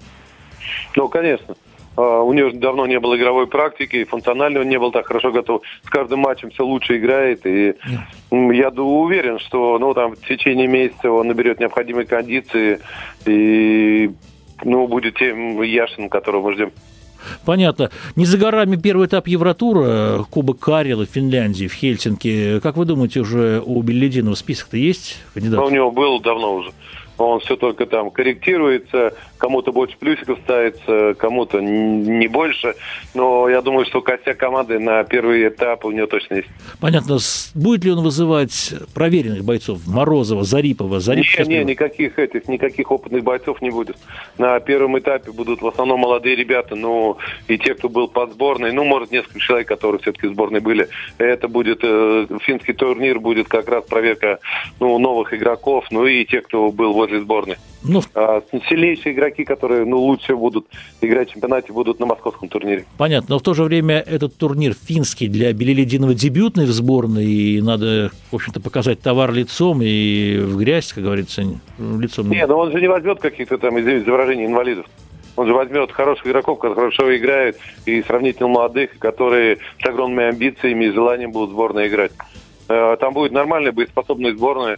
Ну, 0.95 1.07
конечно. 1.07 1.55
А, 1.99 2.21
у 2.21 2.31
него 2.31 2.51
давно 2.51 2.85
не 2.85 2.97
было 2.99 3.17
игровой 3.17 3.47
практики, 3.47 4.05
функционально 4.05 4.61
он 4.61 4.69
не 4.69 4.79
был 4.79 4.91
так 4.91 5.05
хорошо 5.05 5.31
готов. 5.31 5.63
С 5.83 5.89
каждым 5.89 6.19
матчем 6.19 6.49
все 6.49 6.65
лучше 6.65 6.97
играет. 6.97 7.45
И 7.45 7.75
я 8.31 8.69
уверен, 8.69 9.39
что 9.39 9.77
ну, 9.79 9.93
там, 9.93 10.15
в 10.15 10.25
течение 10.25 10.67
месяца 10.67 11.11
он 11.11 11.27
наберет 11.27 11.59
необходимые 11.59 12.05
кондиции 12.05 12.79
и 13.25 14.11
ну, 14.63 14.87
будет 14.87 15.17
тем 15.17 15.61
Яшин, 15.61 16.09
которого 16.09 16.49
мы 16.49 16.53
ждем. 16.53 16.71
Понятно. 17.45 17.89
Не 18.15 18.25
за 18.25 18.37
горами 18.37 18.75
первый 18.77 19.07
этап 19.07 19.27
Евротура, 19.27 20.25
Кубок 20.29 20.59
Карелы 20.59 21.05
в 21.05 21.09
Финляндии, 21.09 21.67
в 21.67 21.73
Хельсинки. 21.73 22.59
Как 22.61 22.77
вы 22.77 22.85
думаете, 22.85 23.19
уже 23.19 23.61
у 23.65 23.81
Беллидинова 23.81 24.35
список-то 24.35 24.77
есть 24.77 25.17
кандидатов? 25.33 25.65
Ну, 25.65 25.71
у 25.71 25.73
него 25.73 25.91
был 25.91 26.19
давно 26.21 26.55
уже 26.55 26.71
он 27.25 27.39
все 27.39 27.55
только 27.55 27.85
там 27.85 28.11
корректируется, 28.11 29.13
кому-то 29.37 29.71
больше 29.71 29.97
плюсиков 29.97 30.39
ставится, 30.43 31.15
кому-то 31.15 31.59
не 31.59 32.27
больше. 32.27 32.75
Но 33.13 33.49
я 33.49 33.61
думаю, 33.61 33.85
что 33.85 34.01
костяк 34.01 34.37
команды 34.37 34.79
на 34.79 35.03
первый 35.03 35.47
этап 35.47 35.85
у 35.85 35.91
него 35.91 36.07
точно 36.07 36.35
есть. 36.35 36.49
Понятно. 36.79 37.17
Будет 37.55 37.83
ли 37.83 37.91
он 37.91 38.03
вызывать 38.03 38.73
проверенных 38.93 39.43
бойцов? 39.43 39.87
Морозова, 39.87 40.43
Зарипова, 40.43 40.99
Зарипова? 40.99 41.47
Не, 41.47 41.57
не, 41.57 41.63
никаких 41.65 42.19
этих, 42.19 42.47
никаких 42.47 42.91
опытных 42.91 43.23
бойцов 43.23 43.61
не 43.61 43.69
будет. 43.69 43.97
На 44.37 44.59
первом 44.59 44.97
этапе 44.99 45.31
будут 45.31 45.61
в 45.61 45.67
основном 45.67 46.01
молодые 46.01 46.35
ребята, 46.35 46.75
ну, 46.75 47.17
и 47.47 47.57
те, 47.57 47.75
кто 47.75 47.89
был 47.89 48.07
под 48.07 48.33
сборной, 48.33 48.71
ну, 48.71 48.83
может, 48.83 49.11
несколько 49.11 49.39
человек, 49.39 49.67
которые 49.67 49.99
все-таки 50.01 50.27
в 50.27 50.31
сборной 50.31 50.59
были. 50.59 50.87
Это 51.17 51.47
будет, 51.47 51.79
э, 51.83 52.27
финский 52.41 52.73
турнир 52.73 53.19
будет 53.19 53.47
как 53.47 53.67
раз 53.67 53.83
проверка, 53.85 54.39
ну, 54.79 54.97
новых 54.99 55.33
игроков, 55.33 55.85
ну, 55.91 56.05
и 56.05 56.25
те, 56.25 56.41
кто 56.41 56.71
был 56.71 56.93
возле 56.93 57.08
возле 57.09 57.21
сборной. 57.21 57.55
Ну, 57.83 58.01
а, 58.13 58.41
сильнейшие 58.67 59.13
игроки, 59.13 59.43
которые 59.43 59.85
ну, 59.85 59.97
лучше 59.99 60.35
будут 60.35 60.67
играть 61.01 61.29
в 61.29 61.33
чемпионате, 61.33 61.71
будут 61.73 61.99
на 61.99 62.05
московском 62.05 62.49
турнире. 62.49 62.85
Понятно. 62.97 63.35
Но 63.35 63.39
в 63.39 63.41
то 63.41 63.53
же 63.53 63.63
время 63.63 63.99
этот 63.99 64.35
турнир 64.35 64.73
финский 64.73 65.27
для 65.27 65.53
Белелединова 65.53 66.13
дебютный 66.13 66.65
в 66.65 66.71
сборной, 66.71 67.25
и 67.25 67.61
надо, 67.61 68.11
в 68.31 68.35
общем-то, 68.35 68.59
показать 68.59 69.01
товар 69.01 69.31
лицом 69.31 69.81
и 69.81 70.37
в 70.39 70.57
грязь, 70.57 70.93
как 70.93 71.03
говорится, 71.03 71.43
лицом. 71.77 72.29
Не, 72.29 72.45
но 72.45 72.57
он 72.57 72.71
же 72.71 72.79
не 72.79 72.87
возьмет 72.87 73.19
каких-то 73.19 73.57
там, 73.57 73.79
извините 73.79 74.05
за 74.05 74.11
выражение, 74.11 74.45
инвалидов. 74.45 74.85
Он 75.35 75.47
же 75.47 75.53
возьмет 75.53 75.91
хороших 75.91 76.27
игроков, 76.27 76.59
которые 76.59 76.75
хорошо 76.75 77.15
играют, 77.15 77.57
и 77.85 78.01
сравнительно 78.03 78.49
молодых, 78.49 78.99
которые 78.99 79.59
с 79.81 79.85
огромными 79.87 80.25
амбициями 80.25 80.85
и 80.85 80.91
желанием 80.91 81.31
будут 81.31 81.51
в 81.51 81.53
сборной 81.53 81.87
играть. 81.87 82.11
Э, 82.67 82.97
там 82.99 83.13
будет 83.13 83.31
нормальная, 83.31 83.71
боеспособная 83.71 84.33
сборная. 84.33 84.77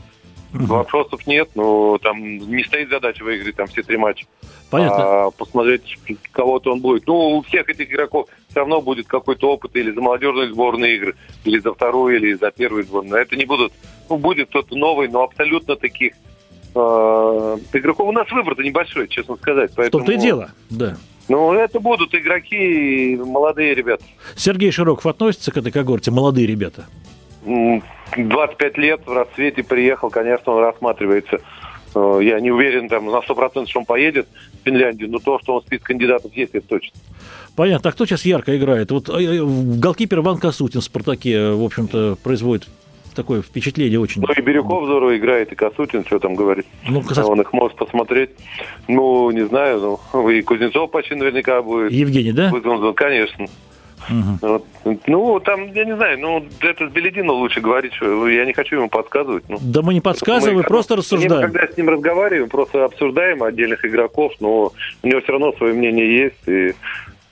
Вопросов 0.53 1.25
нет, 1.27 1.49
но 1.55 1.97
там 1.97 2.21
не 2.21 2.63
стоит 2.63 2.89
задача 2.89 3.23
выиграть 3.23 3.55
там 3.55 3.67
все 3.67 3.83
три 3.83 3.97
матча. 3.97 4.25
Понятно. 4.69 5.25
А 5.25 5.31
посмотреть, 5.31 5.97
кого-то 6.31 6.71
он 6.71 6.81
будет. 6.81 7.07
Ну, 7.07 7.37
у 7.37 7.41
всех 7.41 7.69
этих 7.69 7.91
игроков 7.91 8.27
все 8.49 8.59
равно 8.59 8.81
будет 8.81 9.07
какой-то 9.07 9.51
опыт 9.51 9.75
или 9.75 9.91
за 9.91 10.01
молодежные 10.01 10.49
сборные 10.49 10.95
игры, 10.95 11.15
или 11.45 11.59
за 11.59 11.73
вторую, 11.73 12.17
или 12.17 12.33
за 12.33 12.51
первую 12.51 12.83
сборную. 12.83 13.21
Это 13.21 13.35
не 13.35 13.45
будут, 13.45 13.73
ну, 14.09 14.17
будет 14.17 14.49
кто-то 14.49 14.75
новый, 14.75 15.07
но 15.07 15.23
абсолютно 15.23 15.75
таких 15.75 16.13
э, 16.73 16.77
игроков. 17.73 18.07
У 18.07 18.11
нас 18.11 18.29
выбор-то 18.31 18.63
небольшой, 18.63 19.07
честно 19.07 19.35
сказать. 19.37 19.71
Поэтому... 19.75 20.03
В 20.03 20.07
том-то 20.07 20.19
и 20.19 20.21
дело, 20.21 20.51
да. 20.69 20.97
Ну, 21.27 21.53
это 21.53 21.79
будут 21.79 22.13
игроки, 22.13 23.15
молодые 23.15 23.73
ребята. 23.73 24.03
Сергей 24.35 24.71
Широков 24.71 25.05
относится 25.05 25.51
к 25.51 25.57
этой 25.57 25.71
когорте, 25.71 26.11
молодые 26.11 26.45
ребята? 26.47 26.87
25 28.17 28.77
лет 28.77 29.01
в 29.05 29.13
расцвете 29.13 29.63
приехал, 29.63 30.09
конечно, 30.09 30.53
он 30.53 30.63
рассматривается. 30.63 31.41
Э, 31.95 32.19
я 32.21 32.39
не 32.39 32.51
уверен 32.51 32.89
там 32.89 33.05
на 33.05 33.19
100%, 33.19 33.67
что 33.67 33.79
он 33.79 33.85
поедет 33.85 34.27
в 34.61 34.65
Финляндию, 34.65 35.09
но 35.09 35.19
то, 35.19 35.39
что 35.39 35.55
он 35.55 35.61
список 35.61 35.87
кандидатов 35.87 36.33
есть, 36.35 36.53
это 36.53 36.67
точно. 36.67 36.97
Понятно. 37.55 37.89
А 37.89 37.93
кто 37.93 38.05
сейчас 38.05 38.25
ярко 38.25 38.55
играет? 38.57 38.91
Вот 38.91 39.09
э, 39.09 39.13
э, 39.13 39.43
голкипер 39.43 40.21
Ван 40.21 40.37
Касутин 40.37 40.81
в 40.81 40.83
«Спартаке», 40.83 41.51
в 41.51 41.63
общем-то, 41.63 42.17
производит 42.23 42.67
такое 43.13 43.41
впечатление 43.41 43.99
очень. 43.99 44.21
Ну 44.21 44.33
и 44.33 44.41
Бирюков 44.41 44.85
здорово 44.85 45.17
играет, 45.17 45.51
и 45.51 45.55
Касутин, 45.55 46.05
что 46.05 46.19
там 46.19 46.35
говорит. 46.35 46.65
Ну, 46.87 47.01
касаться... 47.01 47.29
Он 47.29 47.41
их 47.41 47.51
может 47.51 47.77
посмотреть. 47.77 48.31
Ну, 48.87 49.29
не 49.31 49.45
знаю, 49.45 49.99
ну, 50.13 50.29
и 50.29 50.41
Кузнецов 50.41 50.91
почти 50.91 51.15
наверняка 51.15 51.61
будет. 51.61 51.91
Евгений, 51.91 52.31
да? 52.31 52.49
Вызван, 52.49 52.93
конечно. 52.93 53.47
Угу. 54.09 54.37
Вот. 54.41 54.65
Ну, 55.07 55.39
там, 55.39 55.71
я 55.73 55.85
не 55.85 55.95
знаю, 55.95 56.19
ну, 56.19 56.45
это 56.61 56.87
с 56.87 56.91
Беледино 56.91 57.33
лучше 57.33 57.61
говорить, 57.61 57.93
что 57.93 58.27
я 58.27 58.45
не 58.45 58.53
хочу 58.53 58.77
ему 58.77 58.89
подсказывать. 58.89 59.43
Ну. 59.47 59.57
Да 59.61 59.81
мы 59.81 59.93
не 59.93 60.01
подсказываем, 60.01 60.57
мы 60.57 60.63
просто 60.63 60.95
рассуждаем. 60.95 61.47
Мы, 61.47 61.51
когда 61.51 61.73
с 61.73 61.77
ним 61.77 61.89
разговариваем, 61.89 62.49
просто 62.49 62.85
обсуждаем 62.85 63.43
отдельных 63.43 63.85
игроков, 63.85 64.33
но 64.39 64.71
у 65.03 65.07
него 65.07 65.21
все 65.21 65.31
равно 65.31 65.53
свое 65.53 65.73
мнение 65.73 66.23
есть, 66.23 66.47
и 66.47 66.73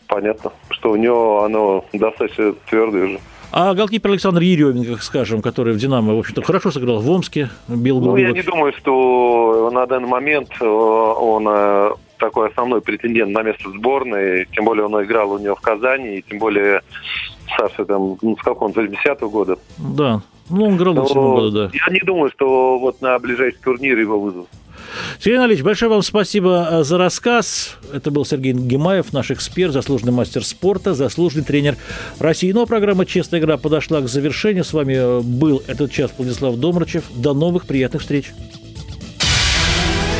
понятно, 0.07 0.51
что 0.69 0.91
у 0.91 0.95
него 0.95 1.43
оно 1.43 1.85
достаточно 1.93 2.53
твердое 2.69 3.05
уже. 3.05 3.19
А 3.51 3.73
голкипер 3.73 4.11
Александр 4.11 4.41
Еременко, 4.41 5.01
скажем, 5.01 5.41
который 5.41 5.73
в 5.73 5.77
«Динамо», 5.77 6.13
в 6.13 6.19
общем-то, 6.19 6.43
хорошо 6.43 6.71
сыграл 6.71 6.99
в 6.99 7.09
Омске, 7.09 7.49
бил 7.67 7.99
Ну, 7.99 8.15
я 8.15 8.31
не 8.31 8.43
думаю, 8.43 8.73
что 8.73 9.71
на 9.73 9.87
данный 9.87 10.07
момент 10.07 10.49
э, 10.61 10.65
он 10.65 11.47
э, 11.49 11.91
такой 12.19 12.49
основной 12.49 12.81
претендент 12.81 13.31
на 13.31 13.41
место 13.41 13.69
сборной, 13.71 14.47
тем 14.53 14.65
более 14.65 14.85
он 14.85 15.03
играл 15.03 15.31
у 15.31 15.39
него 15.39 15.55
в 15.55 15.61
Казани, 15.61 16.17
и 16.17 16.21
тем 16.21 16.37
более 16.37 16.81
Саша 17.57 17.85
там, 17.85 18.17
ну, 18.21 18.37
с 18.37 18.41
какого 18.43 18.69
80-го 18.69 19.29
года. 19.29 19.57
Да, 19.77 20.21
ну 20.49 20.65
он 20.65 20.77
играл 20.77 20.93
в 20.93 21.13
года, 21.13 21.51
да. 21.51 21.71
Я 21.73 21.93
не 21.93 22.01
думаю, 22.01 22.31
что 22.31 22.77
вот 22.77 23.01
на 23.01 23.17
ближайший 23.17 23.59
турнир 23.63 23.97
его 23.97 24.19
вызовут. 24.19 24.49
Сергей 25.19 25.37
Анатольевич, 25.37 25.63
большое 25.63 25.89
вам 25.89 26.01
спасибо 26.01 26.67
э, 26.71 26.83
за 26.83 26.97
рассказ. 26.97 27.75
Это 27.93 28.11
был 28.11 28.25
Сергей 28.25 28.53
Гемаев, 28.53 29.13
наш 29.13 29.31
эксперт, 29.31 29.73
заслуженный 29.73 30.11
мастер 30.11 30.43
спорта, 30.43 30.93
заслуженный 30.93 31.43
тренер 31.43 31.77
России. 32.19 32.51
Но 32.51 32.65
программа 32.65 33.05
«Честная 33.05 33.39
игра» 33.39 33.57
подошла 33.57 34.01
к 34.01 34.07
завершению. 34.07 34.63
С 34.63 34.73
вами 34.73 34.93
э, 34.93 35.21
был 35.21 35.61
этот 35.67 35.91
час 35.91 36.11
Владислав 36.17 36.55
Домрачев. 36.55 37.03
До 37.15 37.33
новых 37.33 37.65
приятных 37.65 38.01
встреч. 38.01 38.31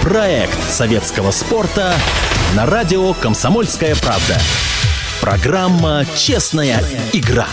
Проект 0.02 0.60
советского 0.70 1.32
спорта 1.32 1.94
на 2.56 2.66
радио 2.66 3.14
«Комсомольская 3.14 3.96
правда». 3.96 4.38
Программа 5.22 6.06
«Честная 6.16 6.82
игра». 7.14 7.48